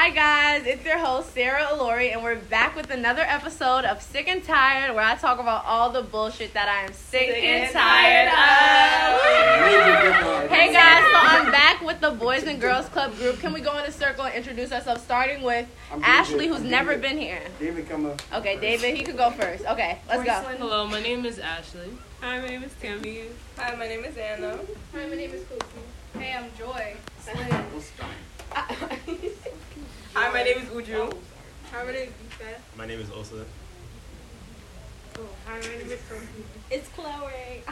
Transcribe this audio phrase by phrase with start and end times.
[0.00, 4.28] Hi guys, it's your host Sarah Alori, and we're back with another episode of Sick
[4.28, 7.64] and Tired, where I talk about all the bullshit that I am sick, Sick and
[7.64, 10.50] and tired tired of.
[10.50, 13.40] Hey guys, so I'm back with the Boys and Girls Club group.
[13.40, 15.68] Can we go in a circle and introduce ourselves, starting with
[16.02, 17.02] Ashley, who's I'm never David.
[17.02, 17.42] been here.
[17.58, 18.22] David, come up.
[18.32, 19.66] Okay, David, he could go first.
[19.66, 20.32] Okay, let's go.
[20.32, 21.90] Hello, my name is Ashley.
[22.22, 23.24] Hi, my name is Tammy.
[23.58, 24.60] Hi, my name is Anna.
[24.94, 25.82] Hi, my name is Koki.
[26.18, 26.96] Hey, I'm Joy.
[30.20, 31.16] Hi, my name is Uju.
[31.72, 32.62] Hi, my name is Ethan.
[32.76, 33.42] My name is Osa.
[35.18, 36.44] Oh, hi, my name is Koki.
[36.70, 37.62] It's Chloe.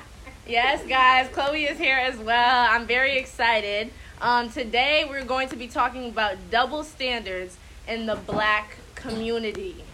[0.47, 2.67] Yes, guys, Chloe is here as well.
[2.71, 3.91] I'm very excited.
[4.23, 9.85] Um, today we're going to be talking about double standards in the black community.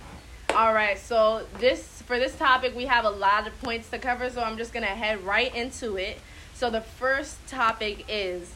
[0.54, 4.30] All right, so this for this topic we have a lot of points to cover,
[4.30, 6.20] so I'm just gonna head right into it.
[6.54, 8.52] So the first topic is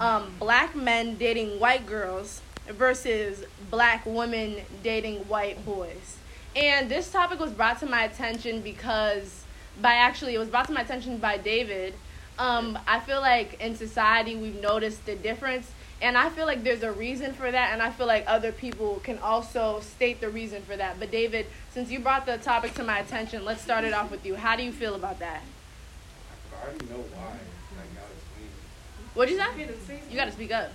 [0.00, 6.18] um, black men dating white girls versus black women dating white boys.
[6.56, 9.44] And this topic was brought to my attention because,
[9.80, 11.94] by actually, it was brought to my attention by David.
[12.38, 16.82] Um, I feel like in society we've noticed the difference, and I feel like there's
[16.82, 20.62] a reason for that, and I feel like other people can also state the reason
[20.62, 20.98] for that.
[20.98, 24.24] But, David, since you brought the topic to my attention, let's start it off with
[24.24, 24.36] you.
[24.36, 25.42] How do you feel about that?
[26.52, 27.32] I already know why.
[27.76, 27.88] Like.
[29.14, 29.40] What'd you
[29.86, 30.00] say?
[30.10, 30.72] You gotta speak up.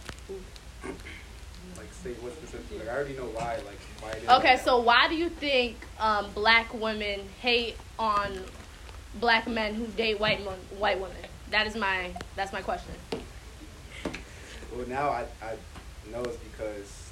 [2.03, 2.79] Say what specific.
[2.79, 3.55] Like, I already know why.
[3.65, 4.29] Like, why it is.
[4.29, 8.39] Okay, like so why do you think um, black women hate on
[9.19, 11.15] black men who date white mon- white women?
[11.51, 12.93] That is my that's my question.
[14.75, 15.55] Well, now I, I
[16.11, 17.11] know it's because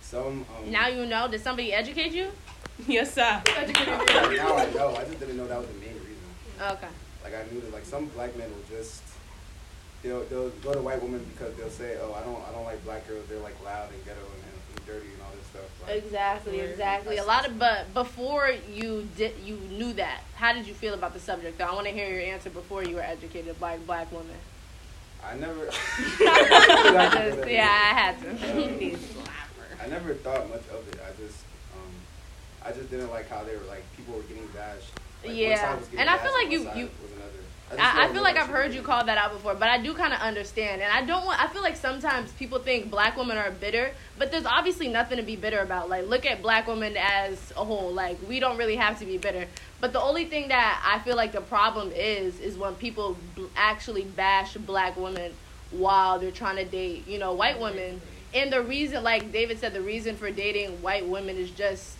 [0.00, 0.46] some.
[0.58, 1.28] Um, Now you know.
[1.28, 2.28] Did somebody educate you?
[2.86, 3.42] Yes, sir.
[3.46, 4.96] now I know.
[4.96, 6.16] I just didn't know that was the main reason.
[6.62, 6.88] Okay.
[7.22, 9.02] Like, I knew that, like, some black men will just.
[10.02, 12.82] They'll, they'll go to white women because they'll say, "Oh, I don't, I don't like
[12.84, 13.26] black girls.
[13.28, 17.16] They're like loud and ghetto and, and dirty and all this stuff." Like, Exactly, exactly.
[17.18, 20.22] A lot of but before you did you knew that.
[20.36, 21.58] How did you feel about the subject?
[21.58, 24.36] Though I want to hear your answer before you were educated by a black woman.
[25.22, 25.68] I never.
[27.46, 28.96] Yeah, I had to.
[29.82, 30.98] I never thought much of it.
[31.00, 31.44] I just,
[31.74, 31.92] um,
[32.64, 34.90] I just didn't like how they were like people were getting bashed.
[35.24, 35.56] Like, Yeah.
[35.60, 37.32] side was getting And I feel like you- you- was another.
[37.36, 37.39] just
[37.78, 40.12] I, I feel like I've heard you call that out before, but I do kind
[40.12, 41.40] of understand, and I don't want.
[41.42, 45.22] I feel like sometimes people think black women are bitter, but there's obviously nothing to
[45.22, 45.88] be bitter about.
[45.88, 47.92] Like, look at black women as a whole.
[47.92, 49.46] Like, we don't really have to be bitter.
[49.80, 53.46] But the only thing that I feel like the problem is is when people bl-
[53.56, 55.32] actually bash black women
[55.70, 58.00] while they're trying to date, you know, white women.
[58.34, 61.96] And the reason, like David said, the reason for dating white women is just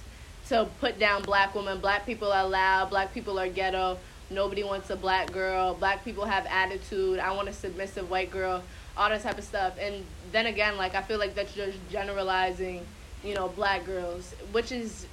[0.48, 1.80] to put down black women.
[1.80, 2.91] Black people are loud.
[2.91, 3.98] Black people are ghetto.
[4.30, 5.74] Nobody wants a black girl.
[5.74, 7.18] Black people have attitude.
[7.18, 8.62] I want a submissive white girl.
[8.96, 9.74] All that type of stuff.
[9.78, 12.86] And then again, like I feel like that's just generalizing,
[13.24, 15.06] you know, black girls, which is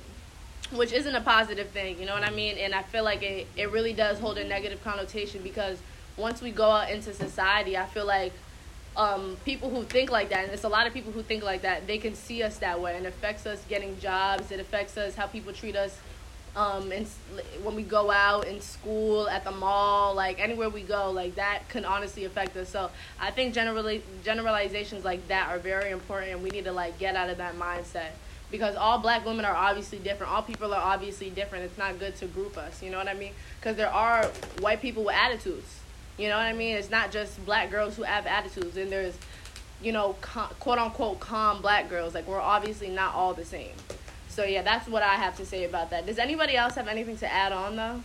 [0.71, 2.57] which isn't a positive thing, you know what I mean?
[2.57, 5.77] And I feel like it, it really does hold a negative connotation because
[6.17, 8.33] once we go out into society, I feel like
[8.97, 11.61] um, people who think like that, and it's a lot of people who think like
[11.61, 14.51] that, they can see us that way, and it affects us getting jobs.
[14.51, 15.97] It affects us how people treat us,
[16.57, 17.05] um, and
[17.61, 21.69] when we go out in school, at the mall, like anywhere we go, like that
[21.69, 22.67] can honestly affect us.
[22.67, 26.97] So I think generally generalizations like that are very important, and we need to like
[26.97, 28.09] get out of that mindset
[28.49, 30.33] because all black women are obviously different.
[30.33, 31.65] All people are obviously different.
[31.65, 32.81] It's not good to group us.
[32.81, 33.33] You know what I mean?
[33.59, 34.25] Because there are
[34.59, 35.79] white people with attitudes.
[36.17, 36.75] You know what I mean?
[36.75, 39.15] It's not just black girls who have attitudes, and there's,
[39.79, 42.15] you know, quote unquote calm black girls.
[42.15, 43.75] Like we're obviously not all the same.
[44.37, 46.05] So yeah, that's what I have to say about that.
[46.05, 48.01] Does anybody else have anything to add on though?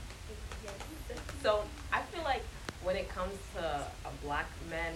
[1.43, 1.63] So
[1.93, 2.43] I feel like
[2.83, 4.95] when it comes to a black men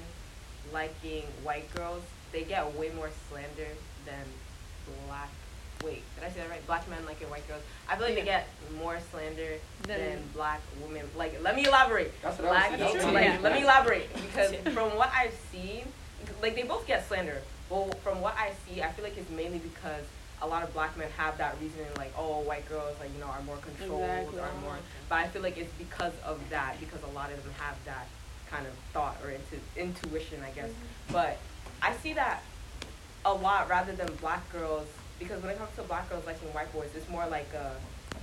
[0.72, 2.00] liking white girls,
[2.32, 3.68] they get way more slander
[4.06, 4.24] than
[5.06, 5.28] black.
[5.84, 6.66] Wait, did I say that right?
[6.66, 7.60] Black men liking white girls.
[7.86, 8.48] I feel like they get
[8.78, 11.04] more slander Than- than, black women.
[11.18, 12.14] Like, let me elaborate.
[12.22, 13.12] That's what I was black, saying.
[13.12, 13.38] Like, Yeah.
[13.42, 15.84] let me elaborate because from what I've seen,
[16.40, 17.42] like they both get slander.
[17.68, 20.04] Well, from what I see, I feel like it's mainly because
[20.42, 23.26] a lot of black men have that reasoning, like, oh, white girls, like you know,
[23.26, 24.40] are more controlled, Exactly.
[24.40, 24.76] are more.
[25.08, 28.06] But I feel like it's because of that, because a lot of them have that
[28.50, 30.70] kind of thought or intu- intuition, I guess.
[31.10, 31.38] But
[31.82, 32.42] I see that
[33.24, 34.86] a lot rather than black girls,
[35.18, 37.72] because when it comes to black girls liking white boys, it's more like a,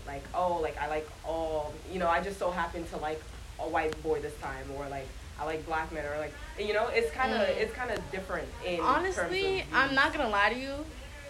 [0.05, 3.21] like oh, like I like all, you know, I just so happen to like
[3.59, 5.07] a white boy this time, or like
[5.39, 7.57] I like black men, or like you know, it's kind of Mm.
[7.57, 10.73] it's kind of different in Honestly, I'm not gonna lie to you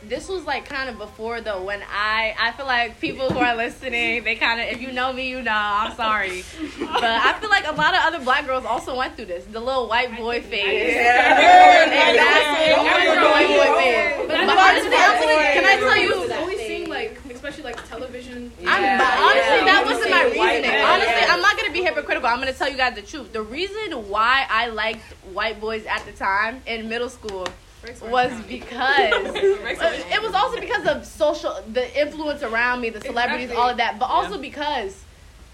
[0.07, 3.55] this was like kind of before though when I I feel like people who are
[3.55, 6.43] listening they kind of if you know me you know I'm sorry
[6.79, 9.59] but I feel like a lot of other black girls also went through this the
[9.59, 11.85] little white boy phase yeah.
[11.85, 13.31] exactly yeah.
[13.31, 16.23] white boy phase but, but honestly can I tell you
[17.43, 18.51] especially like television.
[18.61, 18.71] Yeah.
[18.71, 19.65] honestly, yeah.
[19.65, 20.81] that wasn't my reasoning.
[20.81, 22.29] Honestly, I'm not gonna be hypocritical.
[22.29, 23.33] I'm gonna tell you guys the truth.
[23.33, 25.03] The reason why I liked
[25.33, 27.45] white boys at the time in middle school
[28.03, 33.69] was because it was also because of social, the influence around me, the celebrities, all
[33.69, 35.03] of that, but also because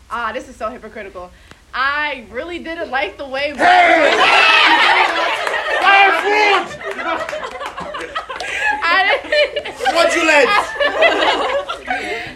[0.10, 1.32] ah, this is so hypocritical.
[1.74, 4.16] I really didn't like the way black boys.
[8.82, 9.76] I didn't.
[9.94, 10.48] What you let?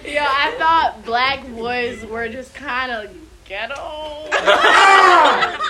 [0.05, 3.09] Yo, I thought black boys were just kind of
[3.45, 4.29] ghetto.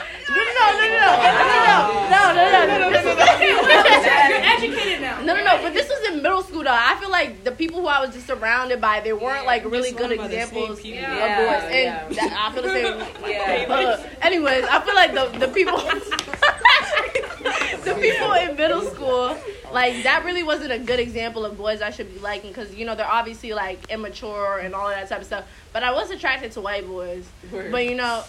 [0.33, 1.39] no, no, no, no, no,
[2.09, 3.23] no, no, no, no, no, no, no, no.
[4.55, 5.21] Educated now.
[5.21, 6.71] No, no, no, but this was in middle school though.
[6.71, 9.91] I feel like the people who I was just surrounded by, they weren't like really
[9.91, 10.93] good examples of boys.
[10.93, 12.97] And I feel the same.
[13.27, 13.65] Yeah.
[13.69, 15.79] Uh, anyways, I feel like the the people,
[17.85, 19.35] the people in middle school,
[19.71, 22.85] like that really wasn't a good example of boys I should be liking because you
[22.85, 25.45] know they're obviously like immature and all of that type of stuff.
[25.71, 27.27] But I was attracted to white boys.
[27.51, 28.23] But you know,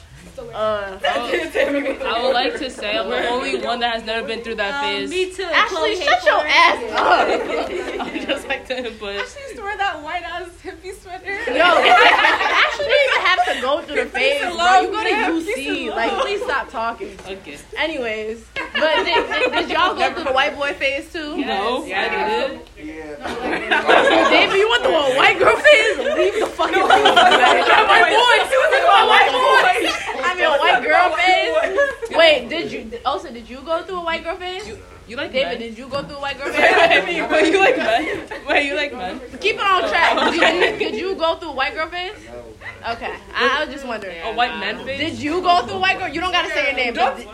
[0.54, 4.56] uh, I would like to say I'm the only one that has never been through
[4.56, 5.10] that phase.
[5.10, 5.42] Me too.
[5.44, 6.90] Ashley, Chloe shut your Hayford.
[6.90, 8.06] ass up.
[8.06, 11.26] I'm just like to but Ashley used to wear that white ass hippie sweater.
[11.26, 11.54] Yo,
[12.84, 14.54] actually, didn't even have to go through the phase, bro.
[14.54, 15.10] love, You go to
[15.50, 15.90] UC.
[15.94, 17.18] Like, please stop talking.
[17.26, 17.58] okay.
[17.76, 21.36] Anyways, but did, did, did y'all go through the white boy phase too?
[21.38, 22.00] No, Yeah.
[22.02, 22.60] I did.
[22.86, 24.30] Yeah.
[24.30, 25.98] David, you went through a white girl phase?
[25.98, 26.88] Leave the fucking room.
[26.88, 28.50] white boys.
[28.50, 29.90] You went through a white boy.
[30.24, 32.16] I mean, a white girl phase.
[32.16, 33.00] Wait, did you?
[33.04, 34.76] Also, did you go through a white girl phase?
[35.06, 35.68] You like David, men?
[35.68, 37.04] did you go through a white girl phase?
[37.30, 38.26] Wait, you like men?
[38.48, 39.20] Wait, you like men?
[39.38, 40.16] Keep it on track.
[40.32, 42.14] Did you, did you go through a white girl phase?
[42.24, 42.92] No.
[42.94, 44.16] Okay, I, I was just wondering.
[44.22, 44.98] A white men phase?
[44.98, 46.08] Did you go through a white girl?
[46.08, 46.94] You don't gotta say your name.
[46.94, 47.28] but did-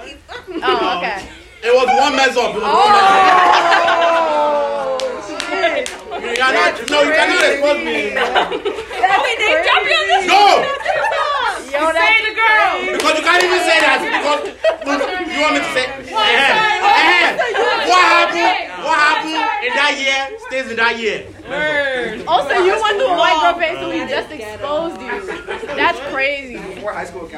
[0.62, 1.28] oh, okay.
[1.62, 2.54] It was one mess up.
[2.56, 4.10] It was one mess up.
[4.32, 4.98] Oh,
[6.20, 8.18] you cannot, no, you cannot expose me.
[8.18, 10.26] Okay, they jump you on this.
[10.26, 10.66] No,
[11.70, 12.82] Yo, that's the girl.
[12.98, 14.02] because you can't even say that.
[14.02, 14.42] Because
[15.30, 16.82] you want me to say, what happened?
[18.82, 21.26] What happened in that year stays in that year.
[21.48, 22.26] Word.
[22.26, 25.22] Also, you went to a white girl phase, so he just exposed you.
[25.76, 26.56] That's crazy.
[26.74, 27.28] Before high school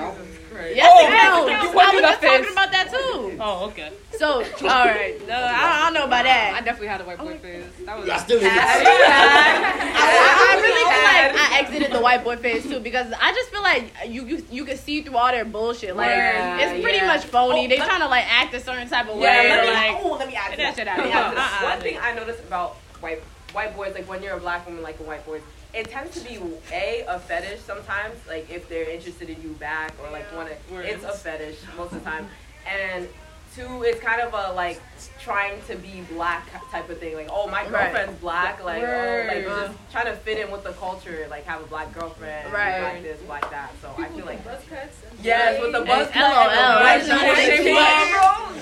[0.62, 0.76] count.
[0.76, 1.72] Yes, Oh, it counts.
[1.72, 3.36] you I was just that talking about that too.
[3.40, 3.90] Oh, okay.
[4.18, 5.16] So, all right.
[5.28, 6.54] Uh, I, I don't know about that.
[6.54, 7.64] I definitely had a white boy phase.
[7.86, 8.52] That was You are still in it.
[8.52, 13.50] I, I really feel like I exited the white boy phase too because I just
[13.50, 15.96] feel like you you, you can see through all their bullshit.
[15.96, 17.06] Like Yeah, it's pretty yeah.
[17.06, 17.64] much phony.
[17.64, 19.22] Oh, they let- trying to like act a certain type of way.
[19.22, 20.76] Yeah, or, let me, like oh, let me add to that that.
[20.76, 20.98] shit out.
[20.98, 21.20] Let me Yeah.
[21.26, 21.60] add to that.
[21.62, 21.70] Uh-uh.
[21.74, 23.22] One thing I noticed about white
[23.52, 25.40] white boys, like when you're a black woman, like a white boy,
[25.74, 26.38] it tends to be
[26.72, 28.16] a a fetish sometimes.
[28.28, 31.92] Like if they're interested in you back or like want to, it's a fetish most
[31.92, 32.26] of the time.
[32.66, 33.08] And
[33.56, 34.80] two, it's kind of a like
[35.20, 37.14] trying to be black type of thing.
[37.14, 37.70] Like oh my Right.
[37.92, 38.62] girlfriend's black.
[38.64, 41.26] Like oh like just trying to fit in with the culture.
[41.30, 42.52] Like have a black girlfriend.
[42.52, 42.80] Right.
[42.80, 43.72] Black this, black that.
[43.80, 44.96] So I feel like Buzz cuts.
[45.22, 46.82] yes with the buzz It's cut LOL.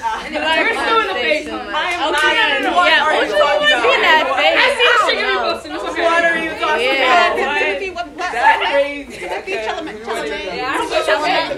[0.00, 1.48] You're the face.
[1.48, 2.24] I am not.
[2.24, 4.00] Yeah, are you talking about?
[4.00, 4.24] That.
[4.56, 5.72] I see sugar posting.
[5.76, 7.36] What are you talking about?
[7.36, 8.16] Timothy, what?
[8.16, 9.12] That's crazy.
[9.20, 10.00] Timothy, Chalamet.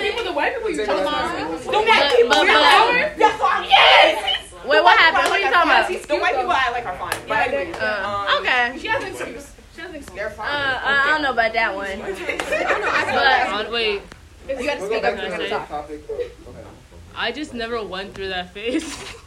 [0.02, 1.38] People, the white people you talking about.
[1.62, 2.42] The white people.
[2.42, 3.66] That's why.
[3.70, 4.52] Yes.
[4.66, 5.30] Wait, what happened?
[5.30, 5.86] What are you talking about?
[6.08, 7.14] The white people I like are fine.
[7.22, 8.78] Um, uh, okay.
[8.78, 9.54] She has an excuse.
[9.76, 9.82] She.
[10.14, 10.48] They're fine.
[10.48, 11.98] Uh, uh, I don't know about that one.
[13.62, 14.02] But wait.
[14.48, 16.71] You to speak up.
[17.16, 18.84] I just never went through that phase.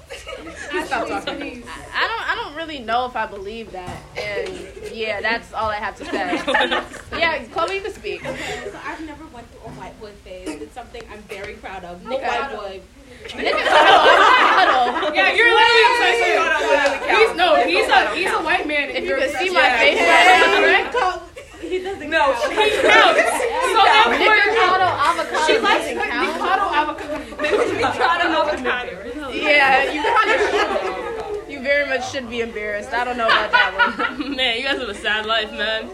[0.85, 1.07] Stop.
[1.07, 2.29] I don't.
[2.29, 3.97] I don't really know if I believe that.
[4.17, 4.49] And
[4.93, 6.41] yeah, that's all I have to say.
[7.19, 8.25] Yeah, Chloe, you can speak.
[8.25, 10.61] Okay, so I've never went through a white boy phase.
[10.61, 12.03] It's something I'm very proud of.
[12.03, 12.27] No Okay.
[12.27, 12.81] white boy.
[13.29, 15.15] Nigga, huddle, huddle.
[15.15, 17.19] Yeah, you're literally upside down.
[17.19, 18.89] He's no, he's a he's a white man.
[18.89, 21.21] If you You're could see my face right now,
[21.69, 22.53] He doesn't No, count.
[22.53, 23.21] He counts.
[23.75, 26.41] So therefore, Avocado, avocado she likes doesn't like count.
[26.41, 28.05] avocado, avocado.
[28.39, 29.29] avocado.
[29.33, 31.51] Yeah, you kind of should.
[31.51, 32.93] You very much should be embarrassed.
[32.93, 34.35] I don't know about that one.
[34.35, 35.89] man, you guys have a sad life, man.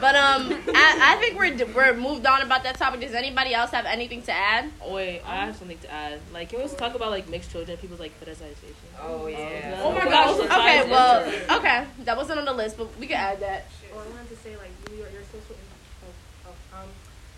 [0.00, 3.00] But um, I, I think we're we're moved on about that topic.
[3.00, 4.68] Does anybody else have anything to add?
[4.84, 6.18] Wait, I have something to add.
[6.32, 8.74] Like, can we also talk about like mixed children, people's like fetishization?
[9.00, 9.78] Oh yeah.
[9.80, 10.40] Oh my gosh.
[10.40, 11.22] Okay, well,
[11.58, 13.66] okay, that wasn't on the list, but we can add that.
[13.94, 16.88] Well, I wanted to say like you, your, your social, in- oh, oh, um,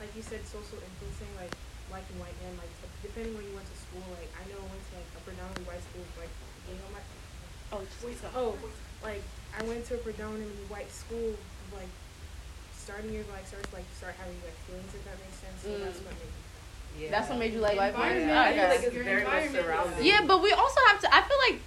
[0.01, 1.53] like you said, social influencing, like
[1.91, 2.71] black and white men, like
[3.03, 4.07] depending where you went to school.
[4.15, 6.33] Like I know I went to like a predominantly white school, like
[6.71, 7.03] you know my,
[7.73, 8.55] Oh, wait, oh,
[9.03, 9.23] like
[9.59, 11.35] I went to a predominantly white school,
[11.75, 11.91] like
[12.77, 15.59] starting years, like starts like start having like feelings if that makes sense.
[15.63, 15.83] So mm.
[15.83, 16.35] that's what made.
[16.95, 17.11] Yeah.
[17.11, 18.23] that's what made you like white boys.
[18.23, 18.39] Environment.
[18.39, 18.69] Ah, okay.
[18.71, 19.67] like it's Your very much environment.
[19.67, 20.05] surrounded.
[20.07, 21.09] Yeah, but we also have to.
[21.11, 21.59] I feel like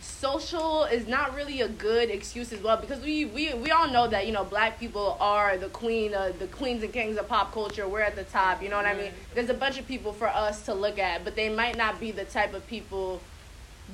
[0.00, 4.06] social is not really a good excuse as well because we we, we all know
[4.06, 7.52] that you know black people are the queen of the queens and kings of pop
[7.52, 7.88] culture.
[7.88, 9.10] We're at the top you know what i mean?
[9.34, 12.12] There's a bunch of people for us to look at but they might not be
[12.12, 13.20] the type of people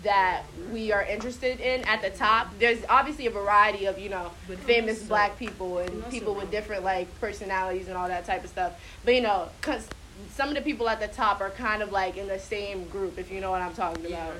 [0.02, 2.49] that we are interested in at the top.
[2.58, 4.30] There's obviously a variety of you know
[4.66, 8.78] famous black people and people with different like personalities and all that type of stuff.
[9.04, 9.88] But you know cause
[10.34, 13.18] some of the people at the top are kind of like in the same group
[13.18, 14.32] if you know what i'm talking about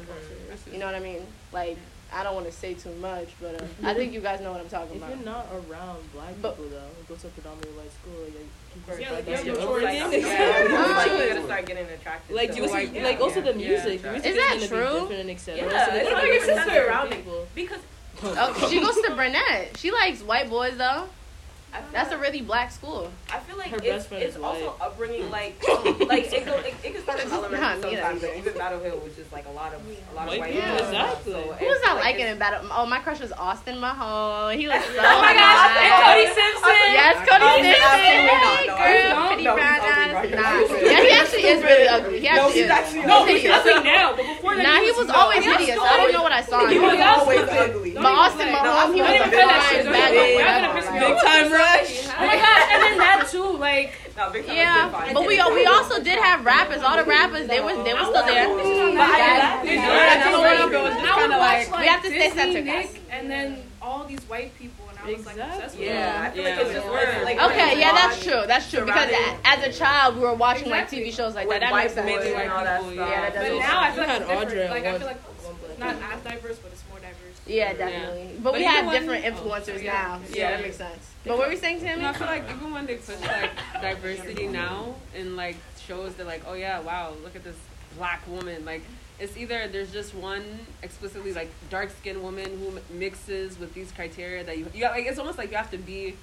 [0.73, 1.21] you know what I mean?
[1.53, 1.77] Like,
[2.13, 4.61] I don't want to say too much, but uh, I think you guys know what
[4.61, 5.17] I'm talking If about.
[5.17, 8.99] you're not around black But- people though, who go to a predominantly white school, like,
[8.99, 10.11] you Yeah, like, like, you your have no upbringing.
[10.13, 10.23] choice.
[10.27, 10.73] Yeah, it's
[11.11, 12.37] like you're gonna start getting attracted.
[12.37, 13.69] like you see, white like also the Yeah.
[13.69, 14.03] music.
[14.03, 15.09] The music Is that true?
[15.09, 15.57] Be and etc.
[15.57, 17.47] Yeah, So it's there's like your sister around people.
[17.55, 17.81] Because
[18.23, 19.77] Oh, she goes to Burnett.
[19.79, 21.05] She likes white boys though.
[21.73, 23.11] I feel That's a really black school.
[23.33, 24.81] I feel like Her it's, it's also white.
[24.81, 25.31] upbringing mm.
[25.31, 25.55] like
[26.09, 28.21] like it, go, it, it can start in Not elementary me, sometimes.
[28.23, 30.41] that Like, even Battle Hill was just like a lot of a lot of White
[30.41, 30.87] white people, people.
[30.87, 31.33] exactly.
[31.33, 32.67] So Who was I like liking it's- in Battle?
[32.75, 34.59] Oh, my crush was Austin Mahone.
[34.59, 36.11] He was so Oh my gosh, hot.
[36.11, 36.91] Cody Simpson.
[36.91, 38.01] Yes, Cody Oh, Simpson.
[38.03, 39.29] Hey, No, girl, he's not.
[39.31, 40.11] pretty No, he's brown eyes.
[40.11, 40.31] right?
[40.35, 40.59] Nah,
[40.91, 42.19] yeah, he actually is really ugly.
[42.21, 42.71] He No, actually he's is.
[42.71, 45.79] actually No, he's ugly now, but before that, Nah, he was always he hideous.
[45.79, 47.91] I don't know what I saw He was always ugly.
[47.95, 48.51] Don't But Austin.
[48.51, 49.87] Mahone, he was a feel that fine shit.
[49.87, 51.23] bad Don't boy, even whatever, piss me like- off.
[51.23, 51.93] time rush.
[52.09, 55.15] Oh my gosh, and then that too, like No, Big Yeah, fine.
[55.15, 56.83] but we we also did have rappers.
[56.83, 58.49] All the rappers, they was they was still there.
[58.49, 58.97] I Guys, did yeah,
[59.39, 59.63] that.
[59.63, 60.77] that's Yeah, what that's you what do.
[60.77, 60.95] it was.
[60.95, 64.85] I we like have to stay Disney, centered, Nick, and then all these white people,
[64.91, 65.65] and I was like Exactly.
[65.65, 66.33] obsessed Yeah, I them.
[66.35, 66.61] feel like Yeah.
[66.61, 67.25] it's just Word.
[67.25, 68.43] like Okay, yeah, that's true.
[68.47, 69.11] That's true because
[69.45, 71.71] as a child we were watching like TV shows like with that.
[71.71, 72.07] That white makes sense.
[72.11, 73.09] boys Mainly white and all that people, stuff.
[73.09, 74.71] yeah, But now I You feel like it's different.
[74.71, 76.13] Like I feel like one black it's not person.
[76.13, 76.80] as diverse, but it's
[77.51, 78.31] Yeah, definitely.
[78.35, 79.93] But, But we have different oh, influencers yeah.
[79.93, 80.21] now.
[80.31, 80.51] Yeah, Yeah.
[80.53, 81.11] that makes sense.
[81.25, 81.99] But what were we saying, Tammy?
[81.99, 83.51] And I feel like even when they push like
[83.83, 87.57] diversity now in like shows, they're like, oh yeah, wow, look at this
[87.97, 88.65] black woman.
[88.65, 88.83] Like
[89.19, 90.43] it's either there's just one
[90.83, 95.05] explicitly like dark skinned woman who m- mixes with these criteria that you you like
[95.05, 96.15] it's almost like you have to be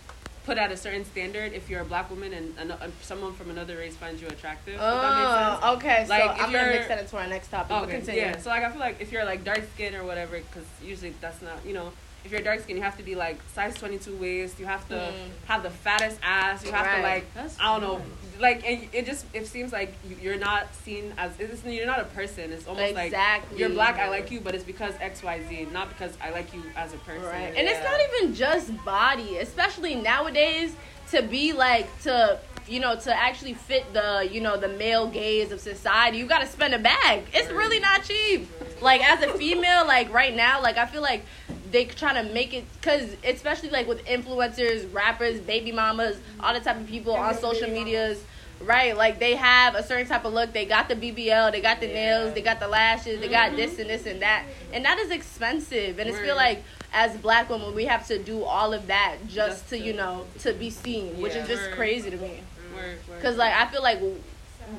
[0.48, 3.50] put at a certain standard if you're a black woman and, and, and someone from
[3.50, 4.76] another race finds you attractive.
[4.76, 5.60] if that makes sense.
[5.62, 6.04] Oh, okay.
[6.06, 7.72] So Like, if I'm gonna you're- mix that into our next topic.
[7.76, 7.98] Oh, But okay.
[7.98, 8.22] continue.
[8.22, 8.38] Yeah.
[8.38, 11.42] So like I feel like if you're like dark skin or whatever, because usually that's
[11.42, 11.92] not you know.
[12.26, 14.60] If you're dark skin, you have to be like size 22 waist.
[14.60, 15.30] You have to Mm.
[15.48, 16.66] have the fattest ass.
[16.66, 16.96] You have Right.
[16.98, 18.02] to like I don't know,
[18.40, 22.00] like and it just it seems like you- you're not seen as it's, you're not
[22.00, 22.52] a person.
[22.52, 23.60] It's almost like exactly.
[23.60, 23.98] you're black.
[23.98, 26.94] I like you, but it's because X Y Z, not because I like you as
[26.94, 27.24] a person.
[27.24, 27.54] Right.
[27.56, 30.76] And it's not even just body, especially nowadays
[31.12, 35.52] to be like to you know to actually fit the you know the male gaze
[35.52, 37.24] of society you got to spend a bag.
[37.34, 38.50] It's really not cheap.
[38.82, 41.26] Like as a female like right now like i feel like
[41.72, 46.60] they trying to make it because especially like with influencers rappers baby mamas all the
[46.60, 48.24] type of people on social medias
[48.62, 48.96] right?
[48.98, 50.54] Like they have a certain type of look.
[50.54, 53.80] They got the bbl they got the nails they got the lashes they got this
[53.80, 54.46] and this and that.
[54.74, 56.00] And that is expensive.
[56.00, 56.64] And it's feel like
[56.94, 59.94] as black women we have to do all of that just, Just to to- you
[59.94, 63.16] know to be seen which is just crazy to me mm, Word, word.
[63.18, 64.00] because like i feel like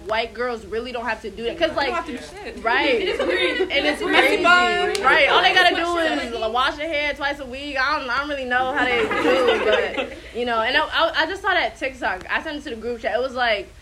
[0.06, 2.62] white girls really don't have to do that because like don't have to do shit.
[2.62, 3.08] Right.
[3.20, 4.44] and it's crazy.
[4.44, 5.28] Right.
[5.28, 7.80] All they gotta do is wash their hair twice a week.
[7.80, 10.60] I don't, I don't really know how they do, but you know.
[10.60, 12.26] And I, I, I just saw that TikTok.
[12.30, 13.14] I sent it to the group chat.
[13.14, 13.72] It was like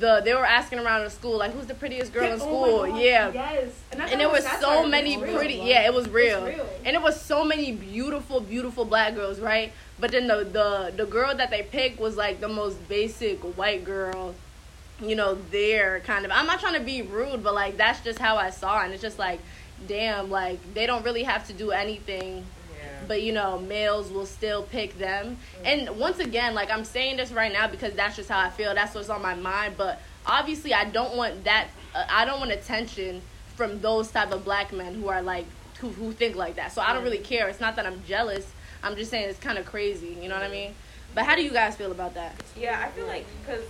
[0.00, 2.98] the they were asking around in school like who's the prettiest girl in oh school.
[2.98, 3.30] yeah.
[3.32, 3.68] Yes.
[3.92, 5.36] And, And there it was so many real.
[5.36, 5.54] pretty.
[5.56, 6.44] Yeah, it was real.
[6.46, 6.66] Real.
[6.84, 9.72] And it was so many beautiful, beautiful black girls, right?
[10.00, 13.84] But then the the the girl that they picked was like the most basic white
[13.84, 14.34] girl,
[15.00, 16.30] you know, there kind of.
[16.32, 18.84] I'm not trying to be rude, but like that's just how I saw, it.
[18.86, 19.40] and it's just like,
[19.86, 22.44] damn, like they don't really have to do anything.
[23.06, 25.36] But you know, males will still pick them.
[25.62, 25.66] Mm.
[25.66, 28.74] And once again, like I'm saying this right now because that's just how I feel.
[28.74, 29.76] That's what's on my mind.
[29.76, 31.68] But obviously, I don't want that.
[31.94, 33.22] Uh, I don't want attention
[33.56, 35.46] from those type of black men who are like
[35.78, 36.72] who who think like that.
[36.72, 37.06] So I don't mm.
[37.06, 37.48] really care.
[37.48, 38.50] It's not that I'm jealous.
[38.82, 40.16] I'm just saying it's kind of crazy.
[40.20, 40.52] You know what I mm.
[40.52, 40.74] mean?
[41.14, 42.34] But how do you guys feel about that?
[42.56, 43.64] Yeah, I feel like because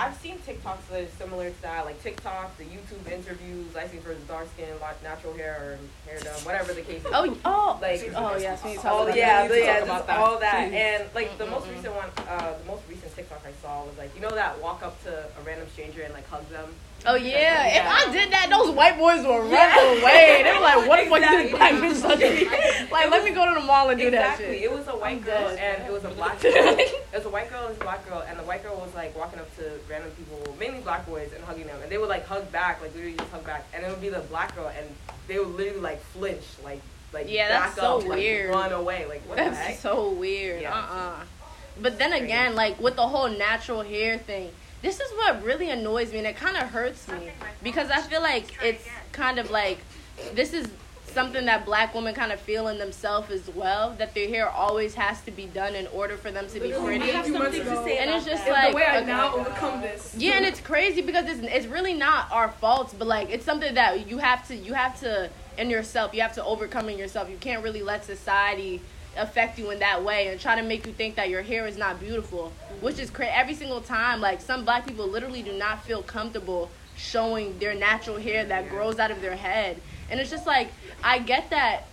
[0.00, 3.74] I've seen TikToks that are similar to that, like TikTok, the YouTube interviews.
[3.76, 4.68] I see for dark skin,
[5.02, 7.10] natural hair or hair done, whatever the case is.
[7.12, 9.48] Oh, oh, Like- oh yes, we need to talk Oh about yeah, that.
[9.48, 10.18] the- We need to yeah, just about that.
[10.18, 13.82] all that, and like the most recent one, uh, the most recent TikTok I saw
[13.84, 16.72] was like, you know that walk up to a random stranger and like hug them.
[17.06, 17.66] Oh yeah.
[17.68, 17.94] if Yeah.
[17.96, 20.00] I did that, those white boys would run Yeah.
[20.00, 20.42] away.
[20.42, 21.50] They were like, "What the fuck Exactly.
[21.50, 24.54] you black bitch touching?" Like, let me go to the mall and do that Exactly.
[24.60, 24.62] shit.
[24.64, 25.58] It was a white I'm girl dead.
[25.78, 26.52] and it was a black girl.
[26.52, 29.16] it was a white girl and a black girl, and the white girl was like
[29.16, 32.26] walking up to random people, mainly black boys, and hugging them, and they would like
[32.26, 34.86] hug back, like literally just hug back, and it would be the black girl, and
[35.28, 36.80] they would literally like flinch, like
[37.12, 38.50] like Yeah, back that's so up, like, weird.
[38.50, 39.78] run away, like what the That's heck?
[39.78, 40.60] so weird.
[40.62, 40.74] Yeah.
[40.74, 41.12] Uh uh
[41.80, 44.50] But then again, like with the whole natural hair thing,
[44.82, 47.30] this is what really annoys me and it kind of hurts me
[47.62, 49.78] because I feel like it's kind of like
[50.34, 50.66] this is
[51.06, 54.94] something that black women kind of feel in themselves as well that their hair always
[54.94, 57.84] has to be done in order for them to be pretty I have something to
[57.84, 58.52] say and it's just that.
[58.52, 59.06] like the way I okay.
[59.06, 60.14] now overcome this.
[60.16, 63.74] yeah and it's crazy because it's, it's really not our faults but like it's something
[63.74, 67.28] that you have to you have to in yourself you have to overcome in yourself
[67.28, 68.80] you can't really let society
[69.18, 71.76] affect you in that way and try to make you think that your hair is
[71.76, 75.84] not beautiful which is crazy every single time like some black people literally do not
[75.84, 79.80] feel comfortable showing their natural hair that grows out of their head.
[80.10, 80.72] And it's just like
[81.02, 81.84] i get that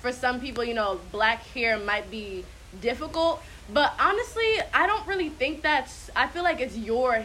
[0.00, 2.44] for some people you know black hair might be
[2.80, 3.42] difficult
[3.72, 7.24] but honestly i don't really think that's i feel like it's your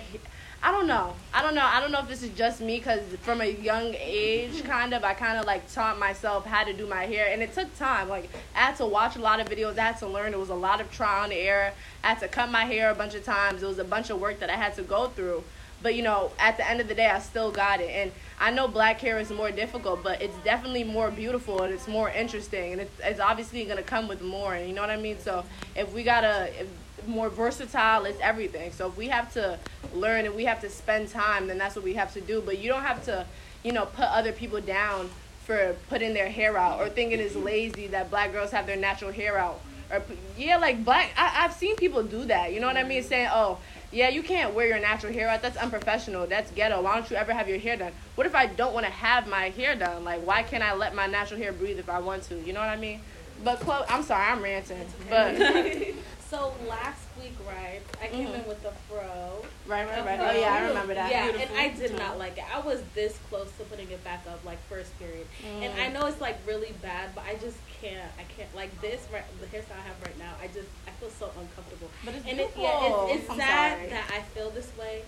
[0.65, 1.13] I don't know.
[1.33, 1.65] I don't know.
[1.65, 4.67] I don't know if this is just me because from a young age, mm-hmm.
[4.67, 7.53] kind of, I kind of like taught myself how to do my hair, and it
[7.53, 8.07] took time.
[8.07, 9.77] Like I had to watch a lot of videos.
[9.77, 10.33] I had to learn.
[10.33, 11.73] It was a lot of trial and error.
[12.01, 13.61] I had to cut my hair a bunch of times.
[13.61, 15.43] It was a bunch of work that I had to go through.
[15.81, 17.89] But you know, at the end of the day, I still got it.
[17.89, 21.89] And I know black hair is more difficult, but it's definitely more beautiful and it's
[21.89, 24.53] more interesting, and it's, it's obviously gonna come with more.
[24.53, 25.19] And you know what I mean?
[25.19, 25.43] So
[25.75, 26.69] if we gotta, if,
[27.07, 28.71] more versatile it's everything.
[28.71, 29.59] So if we have to
[29.93, 32.41] learn and we have to spend time then that's what we have to do.
[32.41, 33.25] But you don't have to
[33.63, 35.09] you know put other people down
[35.45, 39.11] for putting their hair out or thinking it's lazy that black girls have their natural
[39.11, 39.59] hair out.
[39.91, 40.01] Or
[40.37, 42.53] yeah like black I, i've seen people do that.
[42.53, 43.03] You know what i mean?
[43.03, 43.59] Saying oh
[43.91, 45.41] yeah you can't wear your natural hair out.
[45.41, 46.25] That's unprofessional.
[46.27, 46.81] That's ghetto.
[46.81, 47.91] Why don't you ever have your hair done?
[48.15, 50.03] What if i don't want to have my hair done?
[50.03, 52.39] Like why can't i let my natural hair breathe if i want to?
[52.41, 53.01] You know what i mean?
[53.43, 55.35] But i'm sorry i'm ranting but
[56.33, 58.41] So last week, right, I came Mhm.
[58.41, 59.45] in with the fro.
[59.67, 60.19] Right, right, right.
[60.19, 61.11] Oh yeah, I remember that.
[61.11, 61.55] Yeah, Beautiful.
[61.55, 62.45] and I did not like it.
[62.51, 65.27] I was this close to putting it back up, like first period.
[65.45, 68.11] And I know it's like really bad, but I just can't.
[68.17, 69.05] I can't like this.
[69.13, 70.33] Right, the hairstyle I have right now.
[70.41, 71.91] I just I feel so uncomfortable.
[72.03, 73.89] But it's and it, yeah, it's, it's sad sorry.
[73.91, 75.03] that I feel this way,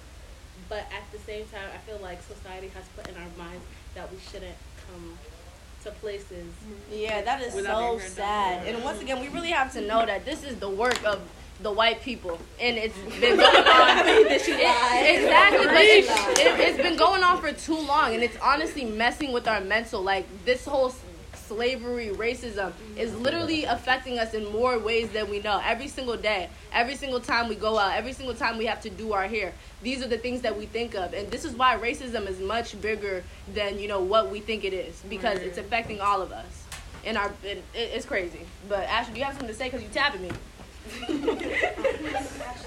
[0.69, 3.65] but at the same time, I feel like society has put in our minds
[3.95, 5.17] that we shouldn't come
[5.85, 6.45] to places.
[6.91, 8.67] Yeah, that is so sad.
[8.67, 11.21] And once again, we really have to know that this is the work of
[11.61, 14.07] the white people, and it's been going on.
[14.07, 16.05] It- exactly, but it,
[16.59, 20.01] it's been going on for too long, and it's honestly messing with our mental.
[20.01, 20.93] Like this whole
[21.47, 25.61] slavery, racism is literally affecting us in more ways than we know.
[25.63, 28.89] Every single day, every single time we go out, every single time we have to
[28.89, 29.53] do our hair.
[29.81, 32.79] These are the things that we think of, and this is why racism is much
[32.81, 36.63] bigger than you know what we think it is because it's affecting all of us.
[37.05, 38.41] And our, it, it- it's crazy.
[38.67, 39.69] But Ashley, do you have something to say?
[39.69, 40.31] Cause you tapping me.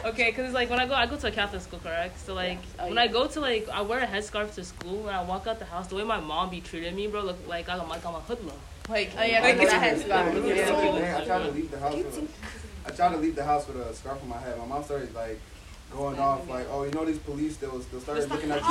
[0.05, 2.19] Okay, because it's like when I go, I go to a Catholic school, correct?
[2.21, 3.03] So like Oh, when yeah.
[3.03, 5.03] I go to like, I wear a headscarf to school.
[5.03, 7.37] When I walk out the house, the way my mom be treating me, bro, look
[7.49, 8.57] like I'm like I'm a hoodlum.
[8.89, 10.35] Like, Oh yeah, like, cause that headscarf.
[10.35, 11.19] Look Yeah.
[11.21, 13.77] I tried to leave the house with a, I tried to leave the house with
[13.77, 14.57] a scarf on my head.
[14.59, 15.39] My mom started like
[15.93, 18.65] going off like, oh, you know these police, they'll, they'll start looking at you.
[18.65, 18.69] Oh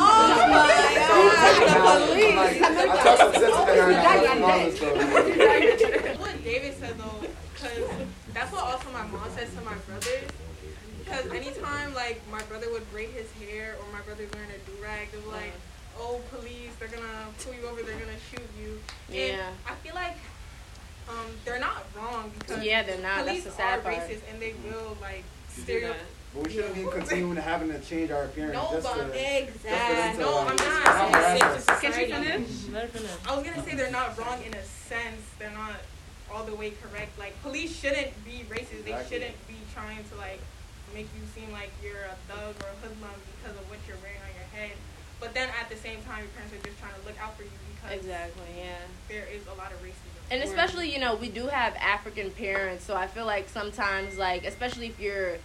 [1.99, 6.19] I'm like, I talked some sense into her and I was all this stuff.
[6.19, 7.89] what David said though, because
[8.33, 10.29] that's what also my mom says to my brothers.
[10.99, 14.75] Because anytime like my brother would braid his hair or my brother's wearing a do
[14.83, 15.53] rag, they're like,
[15.97, 16.71] "Oh, police!
[16.79, 17.81] They're gonna pull you over.
[17.81, 19.49] They're gonna shoot you." And Yeah.
[19.67, 20.17] I feel like
[21.07, 23.23] um, they're not wrong because Yeah, they're not.
[23.25, 23.95] That's police the sad are part.
[23.95, 25.23] racist and they will like
[25.55, 25.87] Do stereo.
[25.93, 25.97] that.
[26.33, 29.37] But we shouldn't be continuing to having to change our appearance No, just but to.
[29.43, 30.19] Exactly.
[30.21, 31.11] No, I'm not.
[31.39, 31.81] not.
[31.81, 32.49] Can she finish?
[32.73, 33.11] let her finish.
[33.25, 35.21] I was gonna say they're not wrong in a sense.
[35.39, 35.75] They're not
[36.33, 37.17] all the way correct.
[37.19, 38.83] Like police shouldn't be racist.
[38.83, 39.17] They Exactly.
[39.17, 40.39] shouldn't be trying to like
[40.93, 44.19] make you seem like you're a thug or a hoodlum because of what you're wearing
[44.21, 44.75] on your head.
[45.19, 47.43] But then at the same time, your parents are just trying to look out for
[47.43, 48.43] you because Exactly.
[48.57, 48.77] Yeah.
[49.09, 50.13] there is a lot of racism.
[50.29, 54.45] And especially, you know, we do have African parents, so I feel like sometimes, like,
[54.45, 55.37] especially if you're